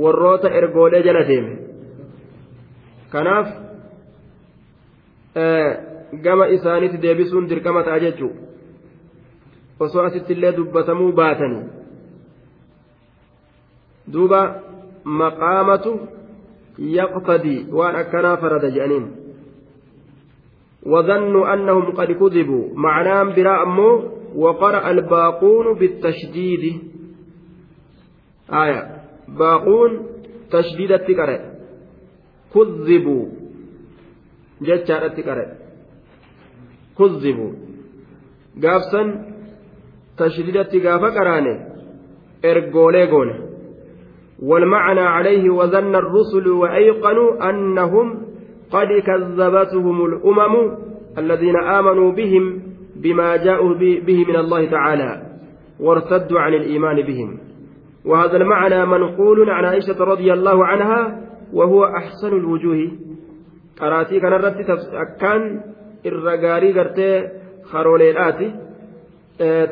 warroota 0.04 0.50
ergoolee 0.62 1.04
jala 1.08 1.28
deeme. 1.28 1.58
Kanaaf 3.10 3.48
gama 6.24 6.46
isaaniitti 6.58 7.02
deebisuun 7.02 7.50
dirqama 7.50 7.84
ta'a 7.84 8.00
jechuudha 8.06 8.40
osoo 9.80 10.04
asitti 10.08 10.34
illee 10.34 10.58
dubbatamuu 10.58 11.12
baatanii 11.20 11.64
duuba 14.13 14.41
maqaamatu 15.05 15.93
yaqtadii 16.99 17.61
waan 17.79 17.97
akkanaa 18.03 18.37
farada 18.43 18.71
jedhaniin 18.77 19.07
وظنوا 20.87 21.55
أنهم 21.55 21.85
قد 21.99 22.13
كذبوا 22.13 22.65
معناه 22.75 23.23
براء 23.23 23.63
أمو 23.63 23.91
وقرأ 24.35 24.91
الباقون 24.91 25.67
بالتشديد 25.79 26.65
آية 28.53 29.03
باقون 29.29 30.07
تشديد 30.51 30.93
التكرة 30.93 31.37
كذبوا 32.55 33.27
جتشار 34.63 35.07
التكرة 35.07 35.47
كذبوا 36.99 37.53
قافسا 38.63 39.03
تشديد 40.19 40.57
التكافة 40.57 41.09
كراني 41.11 41.55
إرقولي 42.45 43.11
قولي 43.11 43.37
والمعنى 44.42 45.02
عليه 45.02 45.50
وظن 45.50 45.96
الرسل 45.96 46.48
وأيقنوا 46.48 47.50
أنهم 47.50 48.18
قد 48.72 48.88
كذبتهم 48.88 50.06
الأمم 50.06 50.78
الذين 51.18 51.56
آمنوا 51.56 52.12
بهم 52.12 52.62
بما 52.96 53.38
جاءوا 53.38 53.74
به 53.80 54.26
من 54.28 54.36
الله 54.36 54.72
تعالى 54.72 55.22
وارتدوا 55.80 56.40
عن 56.40 56.54
الإيمان 56.54 57.02
بهم. 57.02 57.38
وهذا 58.06 58.38
المعنى 58.38 58.86
منقول 58.86 59.50
عن 59.50 59.66
عائشة 59.66 60.04
رضي 60.04 60.34
الله 60.34 60.66
عنها 60.66 61.22
وهو 61.54 61.86
أحسن 61.86 62.38
الوجوه. 62.38 62.92
قراتي 63.80 64.20
كان 64.20 64.34
الرد 64.34 64.56
أكان 64.94 65.62
الرقاري 66.06 66.80
قرتي 66.80 67.28
خروليلاتي 67.64 68.56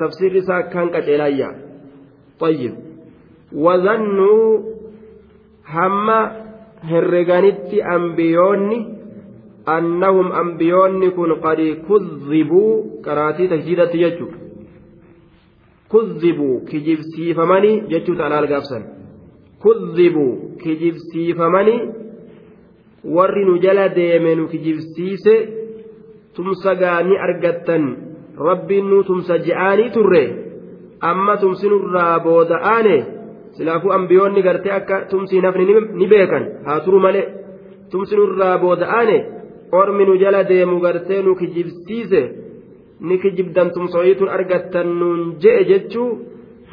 تفسير 0.02 0.36
رسا 0.36 0.62
كان 0.62 0.90
كتلايا 0.90 1.56
طيب. 2.40 2.89
wazannuu 3.54 4.76
hamma 5.64 6.32
herreganitti 6.90 7.82
ambiyoonni 7.82 8.78
annahum 9.66 10.32
ambiyoonni 10.32 11.12
kun 11.12 11.36
qad 11.46 11.60
kuzzibuu 11.88 13.02
qaraatii 13.06 13.48
tajdiidatti 13.48 13.98
jechu. 13.98 14.28
Kuzibuu 15.90 16.60
kijibsiifamanii 16.70 17.82
jechuu 17.92 18.22
alaal 18.22 18.48
gaabsan 18.48 18.84
kuzibuu 19.64 20.56
kijibsiifamanii 20.64 21.80
warri 23.16 23.46
nu 23.46 23.58
jala 23.58 23.90
deeme 23.90 24.36
nu 24.36 24.48
kijibsiise 24.48 25.36
tumsa 26.36 26.76
gaanii 26.76 27.18
argattan 27.18 27.86
rabbiin 28.48 28.90
nu 28.90 29.04
tumsa 29.04 29.38
je'aanii 29.48 29.90
turre 29.96 30.24
amma 31.02 31.38
tumsinurraa 31.38 32.20
booda'aane 32.20 32.98
silaafuu 33.58 33.92
ambiyoonni 33.98 34.42
gartee 34.48 34.72
akka 34.80 35.02
tumsii 35.10 35.42
nafni 35.42 35.66
ni 36.00 36.08
beekan. 36.08 36.46
Haa 36.66 36.80
turu 36.86 37.00
malee 37.00 37.26
tumsi 37.92 38.16
nurraa 38.16 38.58
booda'aane 38.64 39.18
ormi 39.72 40.06
nu 40.06 40.18
jala 40.24 40.44
deemu 40.44 40.80
gartee 40.86 41.22
nu 41.24 41.36
kijibsiise 41.36 42.22
ni 43.08 43.18
kijibdan 43.24 43.72
tumsooyituun 43.76 44.30
argattan 44.38 44.88
nuun 45.00 45.22
je'e 45.42 45.64
jechuu 45.70 46.10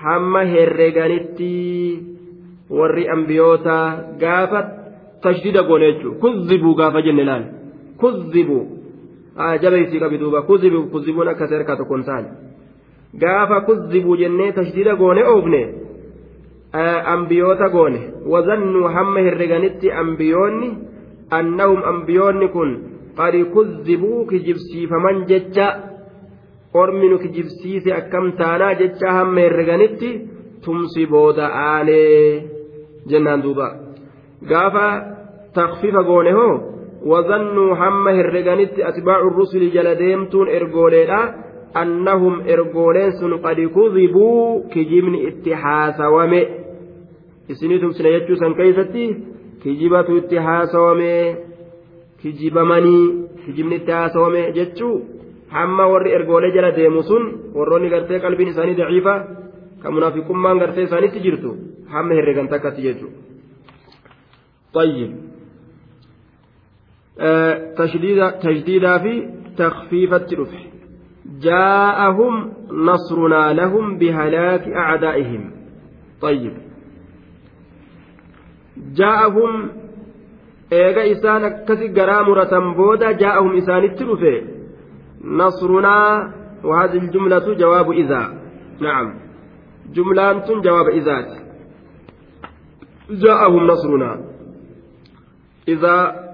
hamma 0.05 0.43
herreganitti 0.53 1.51
warri 2.79 3.09
ambiyoota 3.15 3.77
gaafa 4.23 4.61
tashdida 5.23 5.63
goone 5.69 5.93
jechuudha 5.93 6.19
kuzzibuu 6.25 6.75
gaafa 6.81 7.03
jenne 7.07 7.25
laal. 7.25 7.45
Kuzzibuu 8.01 8.65
jabeessii 9.63 10.01
qabi 10.01 10.19
duuba. 10.19 10.43
Kuzzibuu 10.43 10.83
kuzzibuun 10.93 11.29
akka 11.29 11.49
seerkaa 11.49 11.77
tokkoon 11.77 12.05
taane 12.05 12.29
gaafa 13.23 13.61
kuzzibuu 13.61 14.17
jennee 14.17 14.53
tashdida 14.53 14.95
goone 14.97 15.23
oofne. 15.33 15.63
Ambiyoota 17.15 17.69
goone. 17.69 18.01
Wazannuu 18.33 18.89
hamma 18.97 19.21
herreganitti 19.21 19.93
ambiyoonni 19.93 20.69
annahum 21.31 21.83
ambiyoonni 21.93 22.49
kun 22.49 22.71
qad 23.19 23.35
kuzzibuu 23.55 24.27
kijibsiifaman 24.27 25.25
jecha 25.31 25.67
ormi 26.75 27.09
nu 27.09 27.19
kijibsiise 27.19 27.93
akkam 27.95 28.33
taanaa 28.41 28.75
jecha 28.81 29.13
hamma 29.19 29.41
herreganitti 29.41 30.11
tumsi 30.65 31.07
booda 31.07 31.47
aanee 31.53 32.45
jennaan 33.09 33.43
duuba. 33.43 33.69
Gaafa 34.49 34.87
takfifa 35.55 36.03
goone 36.03 36.33
hoo 36.39 36.55
wazannuu 37.13 37.75
hamma 37.75 38.11
herreganitti 38.19 38.85
atbaacu 38.91 39.29
rusuli 39.39 39.71
jala 39.71 39.95
deemtuun 39.99 40.49
ergooleedha 40.49 41.21
annahum 41.75 42.41
ergooleen 42.55 43.13
sun 43.19 43.39
qad 43.45 43.59
kuzibuu 43.77 44.69
kijibni 44.73 45.19
itti 45.29 45.53
haasawame 45.63 46.41
isinii 47.49 47.79
tumsine 47.83 48.13
jechuu 48.17 48.37
san 48.43 48.55
keeysatti 48.55 49.05
kijibatu 49.63 50.17
itti 50.21 50.37
haasawame 50.47 51.13
kijibamanii 52.23 53.05
kijibni 53.45 53.77
itti 53.81 53.93
haasawame 53.99 54.43
jechuu 54.59 54.97
hamma 55.57 55.87
warri 55.93 56.17
ergoolee 56.19 56.55
jala 56.57 56.71
deemu 56.79 57.03
sun 57.11 57.25
warroonni 57.59 57.93
gartee 57.95 58.21
qalbiin 58.25 58.53
isaanii 58.55 58.81
daciifa 58.81 59.15
ka 59.83 59.91
munaafiqummaan 59.91 60.59
gartee 60.63 60.89
isaanitti 60.89 61.25
jirtu 61.27 61.55
hamma 61.95 62.19
herregan 62.19 62.53
takkatti 62.55 62.89
jechuu 62.89 63.13
طيب 64.77 65.11
تجديدا 68.43 68.99
في 68.99 69.29
تخفيفة 69.59 70.27
رفع 70.33 70.59
جاءهم 71.41 72.53
نصرنا 72.71 73.53
لهم 73.53 73.99
بهلاك 73.99 74.69
أعدائهم 74.69 75.51
طيب 76.21 76.53
eega 80.71 81.03
isaan 81.15 81.45
akkasi 81.45 81.89
garaa 81.99 82.23
muratan 82.29 82.75
booda 82.79 83.13
jaa'ahum 83.23 83.53
isaanitti 83.61 84.05
dhufe 84.09 84.35
nasrunaa 85.23 86.37
وهذه 86.65 86.99
الجملة 86.99 87.55
جواب 87.55 87.93
إذا 87.93 88.23
نعم 88.81 89.15
جملة 89.93 90.61
جواب 90.61 90.89
إذات 90.89 91.31
جاءهم 93.11 93.67
نصرنا 93.67 94.21
إذا 95.69 96.27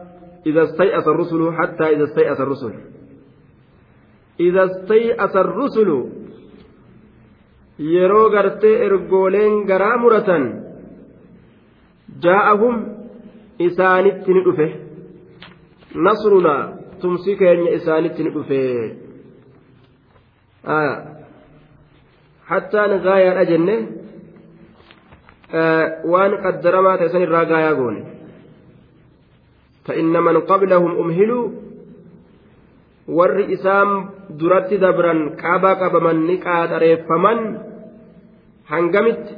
إذا 0.46 0.62
استيأس 0.62 1.08
الرسل 1.08 1.52
حتى 1.52 1.84
إذا 1.84 2.04
استيأس 2.04 2.40
الرسل 2.40 2.72
إذا 4.40 4.64
استيأس 4.64 5.36
الرسل 5.36 6.04
ergooleen 8.86 9.66
garaa 9.66 9.96
muratan 9.98 10.61
jaa'ahum 12.25 12.75
isaanitti 13.67 14.31
ni 14.35 14.41
dhufe 14.47 14.67
nasrunaa 16.07 16.61
tumsi 17.01 17.31
keenya 17.41 17.71
isaanitti 17.79 18.21
ni 18.25 18.31
dhufe 18.35 18.59
hattaan 22.49 22.91
gaayaadha 23.05 23.43
jenne 23.51 23.75
waan 26.11 26.33
qaddaramaa 26.45 26.97
ta'e 26.99 27.09
san 27.15 27.25
irraa 27.29 27.45
gaayaa 27.53 27.79
goone 27.81 28.03
فإن 29.87 30.11
من 30.27 30.37
قبلهم 30.51 30.91
أمهلوا 31.03 31.45
warri 33.17 33.45
isaan 33.55 33.89
duratti 34.39 34.75
dabran 34.83 35.19
qaba 35.39 35.71
qabaman 35.81 36.17
ni 36.27 36.35
qaadhareeffaman 36.45 37.39
hangamitti 38.71 39.31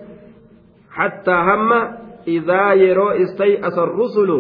hattaa 0.97 1.41
hamma 1.49 1.79
idaa 2.25 2.73
yeroo 2.83 3.11
istay'asa 3.23 3.85
rusulu 3.85 4.37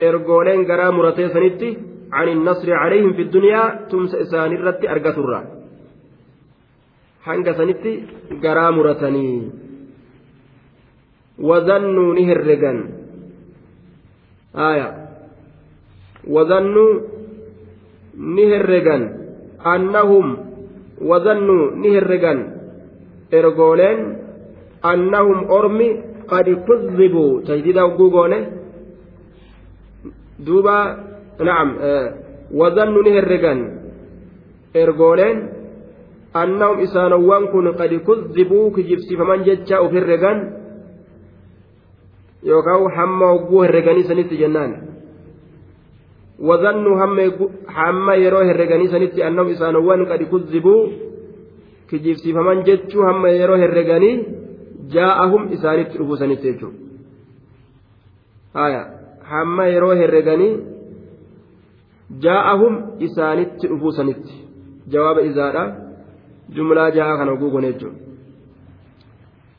ergooleen 0.00 0.64
garaa 0.70 0.92
muratee 0.92 1.28
sanitti 1.36 1.70
عن 2.12 2.28
النصر 2.28 2.72
عليهم 2.72 3.12
في 3.12 3.22
الدنيا 3.22 3.90
تمس 3.90 4.14
إسان 4.14 4.52
الرت 4.52 4.82
أرقترا 4.84 5.40
hanga 7.26 7.52
sanitti 7.58 7.92
garaa 8.38 8.70
muratanii 8.70 9.50
wazannuu 11.48 12.14
ni 12.14 12.22
herregan 12.30 12.78
aya 14.54 14.86
wazannuu 16.36 16.92
ni 18.14 18.44
herregan 18.52 19.02
annahum 19.74 20.26
wazannuu 21.10 21.74
ni 21.82 21.90
herregan 21.98 22.38
ergooleen 23.30 24.00
annahum 24.82 25.50
ormi 25.50 25.88
qad 26.31 26.47
kuzzibuu 26.67 27.41
tajdida 27.47 27.81
hogguu 27.85 28.09
goone 28.15 28.39
duuba 30.45 30.75
na'am 31.47 31.69
wazannuu 32.59 33.03
ni 33.05 33.11
herregan 33.17 33.59
ergooleen 34.83 35.37
annahum 36.41 36.79
isaanowwan 36.85 37.43
kun 37.53 37.67
qad 37.79 37.91
kuzzibuu 38.07 38.71
kijibsiifaman 38.75 39.43
jecha 39.47 39.81
uf 39.85 39.91
herregan 39.97 40.37
yookaan 42.49 42.87
hamma 42.97 43.25
hogguu 43.33 43.61
herreganii 43.65 44.07
sanitti 44.09 44.37
jennaan 44.41 44.71
wazannuu 46.49 46.95
hamma 47.77 48.13
yeroo 48.23 48.43
herreganii 48.49 48.89
sanitti 48.93 49.23
annahum 49.27 49.51
isaanowwan 49.55 50.05
qad 50.11 50.21
kuzzibuu 50.31 50.81
kijibsiifaman 51.89 52.63
jechuu 52.67 53.03
hamma 53.09 53.29
yeroo 53.39 53.59
herreganii 53.63 54.15
jaa'ahum 54.87 55.53
isaanitti 55.53 55.97
dhufuu 55.97 56.17
sanitti 56.17 56.47
jechuudha 56.51 56.81
hamma 59.31 59.63
yeroo 59.73 59.95
herreganii 60.01 60.53
jaa'ahum 62.25 62.73
isaanitti 62.99 63.67
dhufuu 63.67 63.91
sanitti 63.91 64.33
jawaaba 64.87 65.21
izaadha. 65.21 65.63
jumlaa 66.55 66.91
jahaa 66.91 67.17
kana 67.17 67.35
guugon 67.35 67.65
jechuudha. 67.65 67.97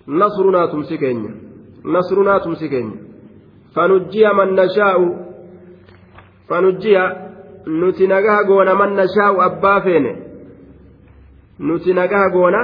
Nasrunaa 0.07 0.69
tumsi 0.69 0.99
keenya. 0.99 1.31
Nasrunaa 1.85 2.41
tumsi 2.41 2.69
keenya. 2.69 2.97
Fanujjiya 3.75 4.35
man 4.35 4.55
nashaa'u. 4.55 5.07
Fanujjiya 6.49 7.05
nuti 7.67 8.07
nagaha 8.07 8.45
goona 8.45 8.75
man 8.75 8.95
nashaa'u 8.95 9.43
abbaa 9.43 9.81
feene. 9.81 10.13
Nuti 11.59 11.95
nagaha 11.95 12.31
goona 12.31 12.61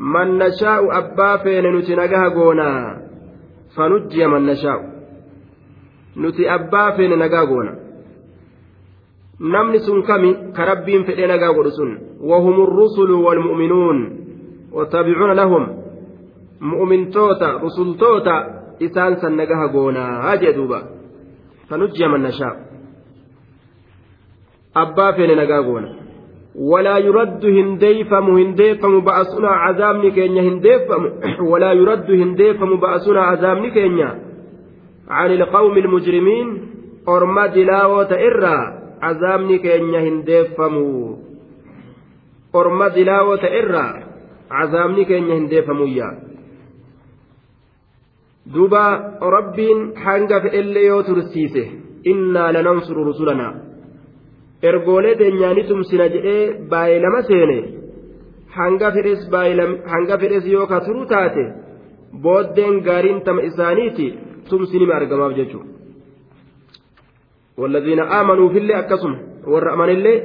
man 0.00 0.38
nashaa'u 0.38 0.88
abbaa 0.92 1.38
feene 1.44 1.70
nuti 1.70 1.96
nagaha 1.96 2.30
goonaa 2.30 2.84
fanujjiya 3.76 4.28
man 4.28 4.46
nashaa'u. 4.46 4.84
Nuti 6.16 6.48
abbaa 6.48 6.92
feene 6.96 7.16
nagaa 7.16 7.46
goona. 7.46 7.72
Namni 9.40 9.80
sun 9.80 10.02
kami 10.02 10.52
ka 10.56 10.64
rabbiin 10.64 11.04
fedhee 11.04 11.26
nagaa 11.26 11.52
godhu 11.52 11.70
sun. 11.70 11.90
Wahum 12.20 12.56
rusulu 12.66 13.24
walmu'minuun 13.24 13.98
wattabicuuna 14.72 15.34
lahum. 15.34 15.64
Mu'mintoota 16.60 17.58
rusultoota 17.62 18.34
isaan 18.80 19.20
san 19.20 19.36
nagaha 19.36 19.68
goonaa 19.68 20.36
jee 20.36 20.52
duuba. 20.52 20.82
Fanujjiya 21.68 22.08
man 22.08 22.22
nashaa'u. 22.22 22.58
Abbaa 24.74 25.12
feene 25.12 25.34
nagaa 25.34 25.62
goona. 25.62 25.99
ولا 26.54 26.98
يرد 26.98 27.46
هنديفم 27.46 28.30
هنديفم 28.30 29.00
بأسنا 29.00 29.48
عذاب 29.48 30.04
نكينيا 30.04 30.42
هنديفم 30.42 31.02
ولا 31.50 31.72
يرد 31.72 32.10
هنديفم 32.10 32.76
بأسنا 32.76 33.20
عذاب 33.20 33.58
نكينيا 33.58 34.18
عن 35.08 35.30
القوم 35.30 35.78
المجرمين 35.78 36.48
أرما 37.08 37.46
دلاوة 37.46 38.12
إرى 38.12 38.58
عذاب 39.02 39.40
نكينيا 39.40 40.00
هنديفموا 40.00 41.30
orma 42.52 42.90
dilaawota 42.90 43.50
irraa 43.60 44.02
cazaabni 44.48 45.04
keenya 45.10 45.34
hin 45.34 45.50
deeffamuyyaa 45.50 46.12
duuba 48.54 48.82
rabbiin 49.34 49.82
hanga 50.04 50.40
fedhellee 50.46 50.86
yoo 50.86 51.02
tursiise 51.08 51.64
innaa 52.12 52.52
lanansuru 52.56 53.04
rusulanaa 53.10 53.52
ergoolee 54.69 55.15
teenyaa 55.21 55.53
ni 55.57 55.63
tumsina 55.69 56.05
jedhee 56.15 56.43
baay'ee 56.71 56.99
lama 57.05 57.21
seene 57.29 57.57
hanga 58.57 60.17
fedhes 60.21 60.45
yoo 60.55 60.65
ka 60.71 60.79
turu 60.87 61.05
taate 61.13 61.43
booddeen 62.23 62.75
gaariin 62.87 63.21
tama 63.27 63.41
isaaniiti 63.49 64.07
tumsi 64.49 64.75
nima 64.79 64.95
argamaaf 64.99 65.33
jechuudha 65.39 65.73
والذين 67.61 67.99
آمنوا 67.99 68.49
في 68.49 68.57
الله 68.57 68.79
أكسم 68.79 69.13
والرأمن 69.51 69.89
الله 69.89 70.15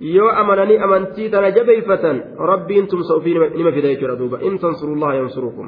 yoo 0.00 0.28
amananii 0.40 0.78
amantii 0.78 1.28
tana 1.30 1.50
jabeeyfatan 1.56 2.16
rabbiin 2.50 2.86
tumsa 2.86 3.14
ofii 3.14 3.34
nima 3.34 3.72
fida 3.72 3.88
jechuudha 3.88 4.16
duuba 4.20 4.38
in 4.48 4.58
tansurullaha 4.58 5.14
yansurukum 5.14 5.66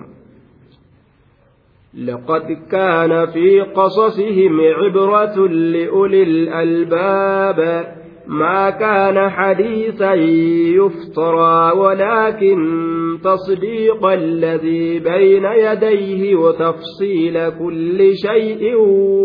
لقد 1.94 2.58
كان 2.72 3.26
في 3.26 3.62
قصصهم 3.62 4.62
عبرة 4.62 5.48
لأولي 5.48 6.24
الألباب. 6.24 7.88
ما 8.28 8.70
كان 8.70 9.30
حديثا 9.30 10.14
يفترى 10.14 11.72
ولكن 11.78 12.88
تصديق 13.24 14.06
الذي 14.06 15.00
بين 15.00 15.44
يديه 15.46 16.36
وتفصيل 16.36 17.50
كل 17.50 18.16
شيء 18.16 18.76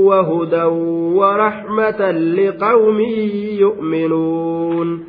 وهدى 0.04 0.64
ورحمة 1.18 2.10
لقوم 2.10 3.00
يؤمنون. 3.58 5.04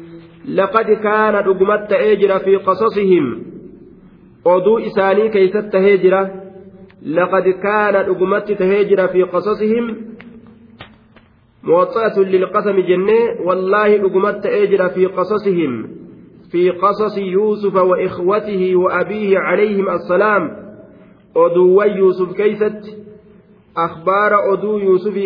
لقد 0.56 0.86
كان 0.86 1.36
رقمت 1.36 1.94
أجر 1.94 2.40
في 2.40 2.56
قصصهم. 2.56 3.54
oduu 4.46 4.80
isaanii 4.80 5.30
keeysatti 5.30 5.78
هجرة. 5.78 6.43
لقد 7.06 7.44
كان 7.44 7.96
رقمت 7.96 8.52
تهجر 8.52 9.08
في 9.08 9.24
قصصهم 9.24 9.96
موطأة 11.64 12.20
للقسم 12.20 12.80
جنة 12.80 13.46
والله 13.46 14.02
رقمت 14.04 14.46
أجر 14.46 14.90
في 14.90 15.06
قصصهم 15.06 15.88
في 16.52 16.70
قصص 16.70 17.18
يوسف 17.18 17.76
وإخوته 17.76 18.76
وأبيه 18.76 19.40
عليهم 19.40 19.90
السلام. 19.90 20.64
أدو 21.36 21.82
يوسف 21.82 22.34
كيست؟ 22.34 22.98
أخبار 23.78 24.54
أدو 24.54 24.78
يوسف 24.78 25.18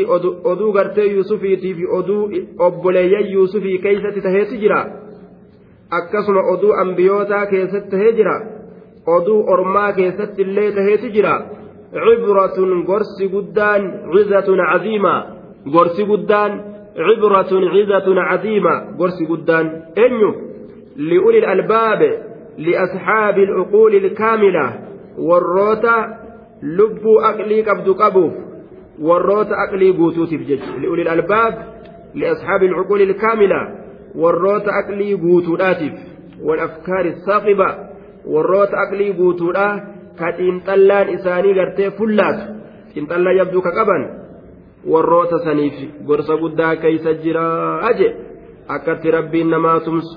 أدو 0.46 0.72
غرتي 0.72 1.08
يوسف 1.08 1.40
في 1.40 1.86
أدو 1.92 2.32
أبولي 2.60 3.32
يوسف 3.32 3.64
كيست 3.64 4.28
oduu 6.52 6.74
ambiyootaa 6.74 7.46
keessatti 7.46 7.90
tahee 7.90 8.12
jira 8.12 8.42
oduu 9.06 9.44
ormaa 9.48 9.94
keessatti 9.94 10.42
illee 10.42 10.72
taheeti 10.72 11.10
jira 11.10 11.57
cibratun 11.92 12.84
gorsi 12.84 13.28
guddaan 13.28 13.82
cizatun 14.14 14.60
caziima 14.72 15.14
gorsi 15.72 16.04
guddaan 16.04 16.52
cibratun 17.08 17.64
cizatun 17.74 18.18
caziima 18.30 18.74
gorsi 18.98 19.26
guddaan 19.26 19.66
eenyu 19.96 20.32
li'uli 21.10 21.46
albaabe 21.46 22.10
liasxaabi 22.58 23.42
alcuquuli 23.48 23.98
ilkaamila 23.98 24.66
warroota 25.30 25.96
lubbuu 26.78 27.20
aqlii 27.30 27.64
qabdu 27.64 27.96
qabuuf 27.96 28.34
warroota 29.08 29.56
aqlii 29.66 29.94
guutuutiif 29.94 30.42
jechu 30.48 30.80
li'uli 30.82 31.10
albaab 31.10 31.54
liasxaabi 32.14 32.68
alcuquuli 32.68 33.04
ilkaamila 33.04 33.60
warroota 34.22 34.72
aqlii 34.82 35.18
guutuudhaatiif 35.18 35.94
walafkaari 36.48 37.16
saaqiba 37.26 37.70
warroota 38.34 38.78
aqlii 38.86 39.14
guutuudhaa 39.14 39.74
gartee 41.60 41.92
fullaatu 41.98 42.44
xiinxallaa 42.94 43.38
yabduu 43.40 43.62
ka 43.62 43.72
qaban 43.72 44.04
warroota 44.92 45.40
saniif 45.46 45.76
gorsa 46.08 46.38
guddaa 46.42 46.76
keeysa 46.76 47.14
jiraa 47.24 47.92
je 48.00 48.08
akkatti 48.76 49.12
rabbiin 49.12 49.50
namaa 49.50 49.80
tumsu 49.80 50.14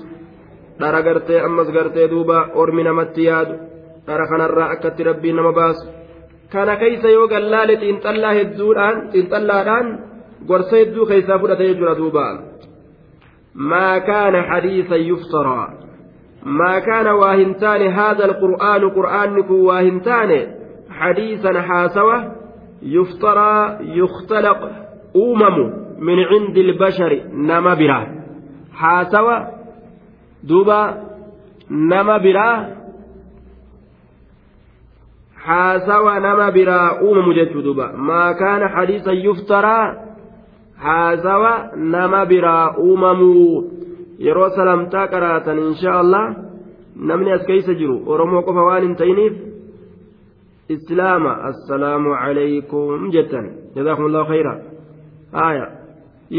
dhara 0.79 1.01
gartee 1.07 1.41
ammas 1.47 1.69
gartee 1.77 2.07
duuba 2.13 2.37
ormi 2.61 2.83
namatti 2.83 3.23
yaadu 3.29 3.53
dhara 4.07 4.25
kanarraa 4.31 4.69
akkatti 4.75 5.03
rabbiin 5.09 5.35
nama 5.35 5.51
baasu 5.59 5.85
kana 6.53 6.75
keeysa 6.81 7.09
yoo 7.09 7.27
gallaale 7.33 7.75
xiinxallaa 7.81 8.33
hedduudhaan 8.39 8.97
xiinxallaadhaan 9.11 9.87
gorsa 10.47 10.75
hedduu 10.81 11.05
keeysaa 11.11 11.39
fudhate 11.39 11.67
jechuudha 11.69 11.95
duuba 12.01 12.25
maa 13.71 13.99
kaana 14.09 14.41
hadiisa 14.51 14.95
yuftaraa 15.09 15.67
ما 16.43 16.79
كان 16.79 17.07
واهنتان 17.07 17.81
هذا 17.81 18.25
القرآن 18.25 18.89
قرآنك 18.89 19.51
واهنتان 19.51 20.47
حديثا 20.89 21.61
حاسوة 21.61 22.35
يفترى 22.81 23.77
يختلق 23.81 24.69
أمم 25.15 25.73
من 25.99 26.19
عند 26.19 26.57
البشر 26.57 27.21
نما 27.33 27.73
برا. 27.73 28.07
حاسوة 28.73 29.47
دوبا 30.43 31.03
نما 31.71 32.17
برا. 32.17 32.67
حاسوة 35.37 36.19
نما 36.19 36.49
برا 36.49 37.01
أمم 37.01 37.33
جت 37.33 37.57
دوبا. 37.57 37.91
ما 37.91 38.31
كان 38.31 38.67
حديثا 38.67 39.11
يفترى. 39.11 39.97
حاسوة 40.79 41.75
نما 41.75 42.23
برا 42.23 42.75
أمم 42.79 43.21
yeroo 44.25 44.49
salamtaa 44.57 45.05
qaraatan 45.13 45.57
insha 45.69 45.91
allah 46.01 46.23
namni 47.09 47.31
as 47.37 47.43
keeysa 47.49 47.73
jiru 47.81 47.95
oromoo 48.13 48.41
qofa 48.47 48.63
waan 48.69 48.83
hin 48.87 48.95
ta'iniif 49.01 49.33
islaama 50.75 51.31
assalaamu 51.49 52.09
calaykum 52.23 52.99
jettan 53.15 53.45
jazaakum 53.75 54.05
allahu 54.09 54.27
khayra 54.31 54.53
haya 55.39 55.65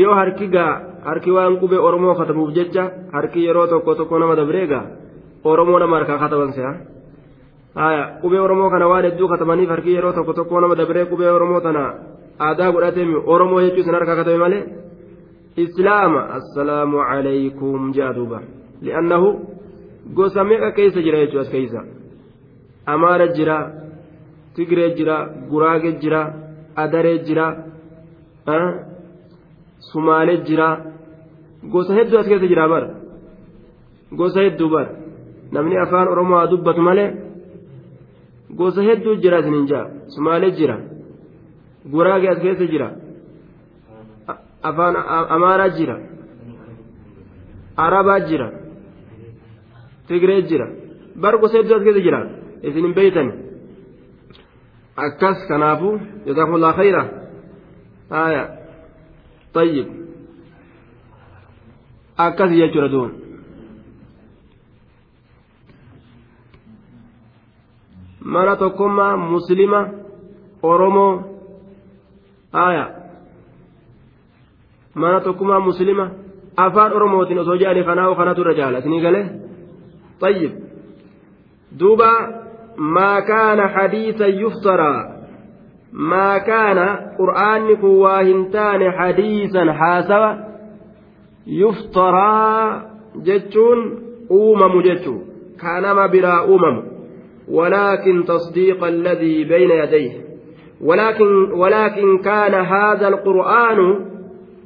yoo 0.01 0.15
harki 0.21 0.47
gaa 0.57 0.73
harki 1.09 1.31
waan 1.37 1.55
qubee 1.63 1.81
oromoo 1.89 2.15
katabuuf 2.21 2.51
jecha 2.59 2.85
harki 3.17 3.41
yeroo 3.47 3.67
tokko 3.73 3.93
tokko 4.01 4.15
nama 4.23 4.35
dabreegaa 4.41 4.85
oromoo 5.51 5.79
nama 5.83 5.95
harkaa 5.99 6.19
kataban 6.25 6.51
se'a 6.57 6.73
haya 7.83 8.03
qubee 8.23 8.41
oromoo 8.47 8.71
kana 8.75 8.87
waan 8.93 9.05
hedduu 9.09 9.29
katabaniif 9.33 9.69
harki 9.75 9.91
yeroo 9.97 10.13
tokko 10.19 10.33
tokko 10.39 10.61
nama 10.65 10.75
dabree 10.81 11.05
qubee 11.13 11.31
oromoo 11.37 11.61
tana 11.67 11.83
aadaa 12.47 12.71
godhatee 12.77 13.07
oromoo 13.35 13.61
jechuu 13.65 13.83
isin 13.85 13.95
harkaa 13.99 14.17
katabe 14.21 14.39
malee 14.45 14.63
gosa 20.17 20.45
meeqa 20.45 20.69
keessa 20.77 21.01
jira 21.07 21.19
jechuu 21.23 21.41
as 21.45 21.51
keeysa 21.55 21.81
amaara 22.93 23.27
jira 23.37 23.57
tigree 24.55 24.91
jira 24.99 25.17
guraage 25.51 25.91
jira 26.03 26.21
adaree 26.83 27.19
jira 27.27 27.47
sumaalee 29.91 30.39
jira 30.49 30.69
gosa 31.73 31.93
hedduu 31.99 32.19
as 32.21 32.27
keessa 32.31 32.49
jira 32.53 32.65
bar 32.73 32.85
gosa 34.21 34.41
hedduu 34.47 34.71
bar 34.75 34.87
namni 35.53 35.77
afaan 35.85 36.09
oromoo 36.13 36.39
haa 36.41 36.51
dubbatu 36.53 36.81
malee 36.89 37.09
gosa 38.59 38.81
hedduu 38.89 39.15
jira 39.23 39.39
isinin 39.43 39.67
jaa 39.73 39.85
sumaalee 40.15 40.51
jira 40.59 40.77
guraage 41.93 42.29
as 42.33 42.41
keessa 42.45 42.67
jira 42.73 42.89
afaan 44.63 44.97
amaaraa 45.37 45.69
jira 45.79 45.97
arabaa 47.77 48.21
jira 48.29 48.49
tigree 50.09 50.43
jira 50.51 50.67
bar 51.23 51.35
gosa 51.41 51.59
hedduu 51.59 51.77
as 51.77 51.85
keessa 51.87 52.05
jira 52.07 52.21
isin 52.63 52.85
hin 52.87 52.95
beeytani 52.99 53.33
akkas 55.07 55.39
kanaafu 55.49 55.89
jazaakumullah 56.27 56.75
khayra 56.81 57.03
haya 58.11 58.43
tayyib 59.53 59.89
akkas 62.27 62.51
jechuudha 62.61 62.89
duun 62.95 63.13
mana 68.33 68.57
tokkummaa 68.57 69.17
muslima 69.17 69.81
oromoo 70.63 71.13
haya 72.53 73.02
mana 74.95 75.21
tokkummaa 75.21 75.61
muslima 75.61 76.11
afaan 76.57 76.93
oromootiin 76.93 77.39
osoo 77.39 77.57
jedhanii 77.57 77.85
kanaa 77.85 78.15
kanatu 78.15 78.41
irra 78.41 78.55
jaala 78.55 78.79
isinii 78.79 79.01
galee? 79.01 79.27
طيب 80.23 80.53
دوبا 81.73 82.13
ما 82.79 83.21
كان 83.21 83.69
حديثا 83.69 84.27
يفترى 84.27 84.95
ما 85.93 86.39
كان 86.39 86.79
قرآن 87.19 87.77
كواهنتان 87.77 88.93
حديثا 88.93 89.73
حاسوا 89.73 90.35
يفترى 91.47 92.83
جتون 93.17 93.79
أومم 94.31 94.83
جتو 94.83 95.19
كانما 95.61 96.07
برا 96.07 96.39
أومم 96.41 96.83
ولكن 97.49 98.25
تصديق 98.25 98.85
الذي 98.85 99.45
بين 99.45 99.71
يديه 99.71 100.13
ولكن 100.81 101.53
ولكن 101.53 102.19
كان 102.19 102.55
هذا 102.55 103.09
القرآن 103.09 104.12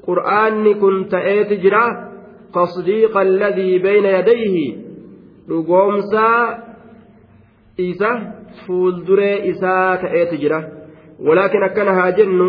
qur'aanni 0.08 0.72
kun 0.82 0.96
ta'eeti 1.14 1.56
jira 1.64 1.84
tasdiiqa 2.56 3.18
alladii 3.26 3.74
bayna 3.86 4.08
yadayhi 4.16 4.66
dhugoomsaa 5.48 6.42
isa 7.88 8.10
fuulduree 8.66 9.36
isaa 9.52 9.96
ta'eeti 10.04 10.36
jira 10.42 10.60
walaakin 11.26 11.62
akkana 11.68 11.92
haa 11.98 12.12
jennu 12.18 12.48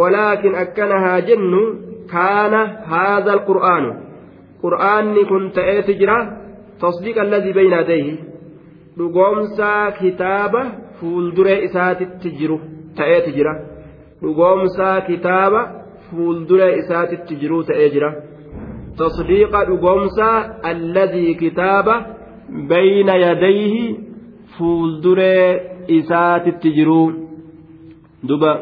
walaakin 0.00 0.54
akkana 0.64 1.00
haa 1.06 1.20
jennu 1.28 1.62
kaana 2.14 2.60
haadha 2.92 3.32
alqur'aanu 3.36 3.90
qur'aanni 4.62 5.22
kun 5.30 5.50
ta'eeti 5.58 5.92
jira 6.00 6.16
tasdiiqa 6.84 7.20
alladii 7.26 7.54
bayna 7.58 7.76
yadayhi 7.82 8.14
dhugoomsaa 8.98 9.84
kitaaba 10.00 10.62
fuulduree 11.00 11.58
isaatitti 11.68 12.28
jiru 12.40 12.58
ta'eeti 12.98 13.30
jira 13.38 13.54
dhugoomsaa 14.22 15.00
kitaaba 15.08 15.60
fuuldura 16.10 16.68
isaatitti 16.80 17.34
jiruu 17.42 17.62
ta'ee 17.70 17.88
jira. 17.94 18.10
Tasdiiqa 18.98 19.60
dhugoomsaa 19.68 20.36
alladii 20.70 21.34
kitaaba 21.42 21.94
bayna 22.68 23.14
yadayhi 23.24 23.84
fuulduree 24.58 25.48
isaatitti 25.98 26.70
jiruu 26.76 27.06
duba. 28.28 28.52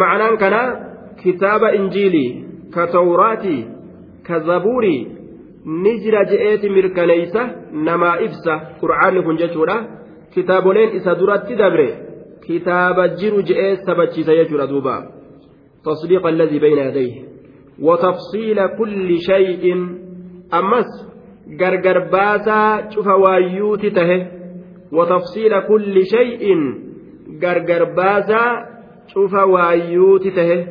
Macnaan 0.00 0.36
kana 0.42 0.60
kitaaba 1.22 1.68
injiilii 1.78 2.30
ka 2.74 2.86
tawraatii 2.86 3.60
ka 4.26 4.40
zabuurii 4.46 5.06
ni 5.82 5.92
jira 6.00 6.24
je'eeti 6.30 6.68
mirkaneeysa 6.70 7.42
namaa 7.88 8.16
ibsa 8.26 8.54
qur'aanni 8.80 9.22
kun 9.22 9.36
jechuudha. 9.42 9.76
Kitaaboleen 10.34 10.96
isa 10.96 11.14
duratti 11.20 11.54
dabre 11.56 11.88
kitaaba 12.40 13.08
jiru 13.08 13.42
je'ee 13.42 13.76
sabachiisa 13.76 14.34
jechuudha 14.34 14.66
duuba 14.66 15.16
تصديق 15.86 16.26
الذي 16.26 16.58
بين 16.58 16.78
يديه. 16.78 17.14
وتفصيل 17.82 18.66
كل 18.66 19.18
شيء. 19.18 19.74
أمس 20.54 20.90
غرغر 21.60 21.98
باسا 21.98 22.90
شوف 22.90 23.06
وايوت 23.06 23.86
تهه. 23.86 24.26
وتفصيل 24.92 25.60
كل 25.60 26.04
شيء. 26.04 26.54
غرغر 27.42 27.84
باسا 27.84 28.66
شوف 29.06 29.34
وايوت 29.34 30.28
تهه. 30.28 30.66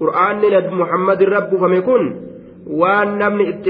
قرآن 0.00 0.36
ند 0.36 0.72
محمد 0.72 1.22
الرب 1.22 1.56
فميكون 1.56 2.26
وأن 2.66 3.18
نمن 3.18 3.62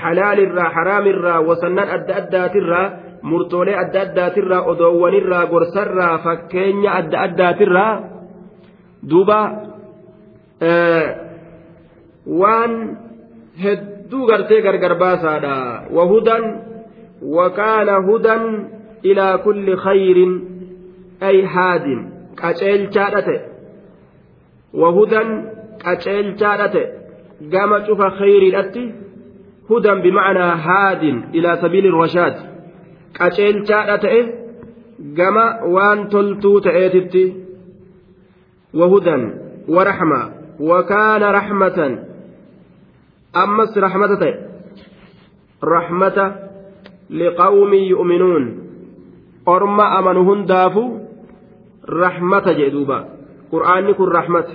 اتهجم 0.00 0.52
من 0.52 0.58
الحلال 0.58 0.58
والحرام 0.58 1.06
والحدود 1.06 1.36
والأحكام 1.36 1.36
والقصص 1.36 1.36
والمواعظ 1.36 1.36
والأمثال 1.36 1.36
halaalirraa 1.36 1.40
haraamirraa 1.40 1.40
wasannan 1.40 1.88
adda 1.88 2.16
addaatirraa 2.16 2.90
murtoolee 3.22 3.76
adda 3.76 4.00
addaatirraa 4.00 4.62
odoowwanirraa 4.62 5.46
gorsarraa 5.46 6.18
fakkeenya 6.18 6.92
adda 6.92 7.20
addaatirraa 7.20 8.00
duuba 9.10 9.40
waan 12.40 12.98
hedduu 13.62 14.26
gartee 14.26 14.60
gargar 14.62 14.98
baasaadha 14.98 15.82
wahudan 15.96 16.44
wakaana 17.38 17.96
hudan 18.08 18.42
ilaa 19.02 19.38
kulli 19.38 19.76
khayrin 19.76 20.32
ay 21.20 21.42
haadin 21.42 22.00
qaceelchaadha 22.40 23.22
ta'e 23.22 23.40
wahudan 24.82 25.28
qaceelchaadha 25.84 26.68
ta'e 26.68 26.86
gama 27.54 27.80
cufa 27.88 28.10
khayriidhatti 28.10 29.05
هدى 29.70 30.10
بمعنى 30.10 30.38
هاد 30.68 31.02
إلى 31.34 31.58
سبيل 31.62 31.86
الرشاد 31.86 32.34
قتيل 33.20 33.62
جاء 33.62 33.96
تأه 33.96 34.26
جما 35.00 35.62
وان 35.62 36.08
تلتو 36.08 36.58
تأتت 36.58 37.14
وهدى 38.74 39.16
ورحمة 39.68 40.20
وكان 40.60 41.22
رحمة 41.22 41.98
أمس 43.36 43.78
رحمة 43.78 44.34
رحمة 45.64 46.18
لقوم 47.10 47.74
يؤمنون 47.74 48.44
أرم 49.48 49.80
أمنهن 49.80 50.44
دافو 50.46 50.98
رحمة 51.88 52.46
جدوبا 52.52 53.08
قرآن 53.52 53.92
كن 53.92 54.04
رحمة 54.04 54.46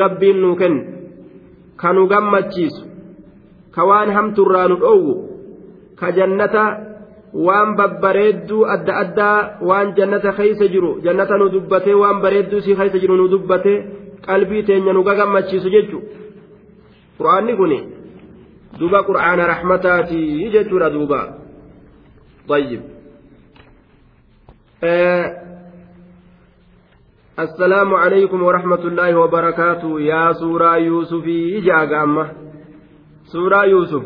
ربي 0.00 0.32
نوكن 0.32 0.74
كانوا 1.80 2.08
جمتشيسو 2.08 2.93
ka 3.75 3.81
waan 3.89 4.11
hamturraa 4.17 4.67
nu 4.67 4.75
dhoowwu 4.83 5.15
ka 5.99 6.11
jannata 6.17 6.63
waan 7.33 7.75
babbareedduu 7.79 8.65
adda 8.75 8.93
addaa 9.03 9.39
waan 9.69 9.93
jannata 9.97 10.33
keeysa 10.37 10.67
jiru 10.73 10.91
jannata 11.05 11.37
nu 11.37 11.49
dubbate 11.55 11.93
waan 11.93 12.21
bareedduu 12.21 12.61
si 12.61 12.75
keeysa 12.75 12.99
jiru 13.03 13.17
nu 13.17 13.27
dubbate 13.27 13.73
qalbii 14.27 14.63
teenya 14.63 14.93
nu 14.93 15.03
gagammachiisu 15.03 15.69
jechu 15.75 15.99
qur'aanni 17.17 17.53
kun 17.59 17.73
duba 18.79 19.03
qur'aana 19.09 19.51
raxmataati 19.53 20.49
jechuudha 20.55 20.89
duuba 20.89 21.21
طيب 22.49 22.81
السلام 27.39 27.93
عليكم 27.93 28.43
ورحمة 28.43 28.83
الله 28.89 29.19
وبركاته 29.19 30.01
يا 30.01 30.33
سورة 30.33 30.77
يوسف 30.77 31.25
إجاك 31.57 31.91
أما 31.93 32.25
suuraa 33.34 33.64
yuusuf 33.66 34.04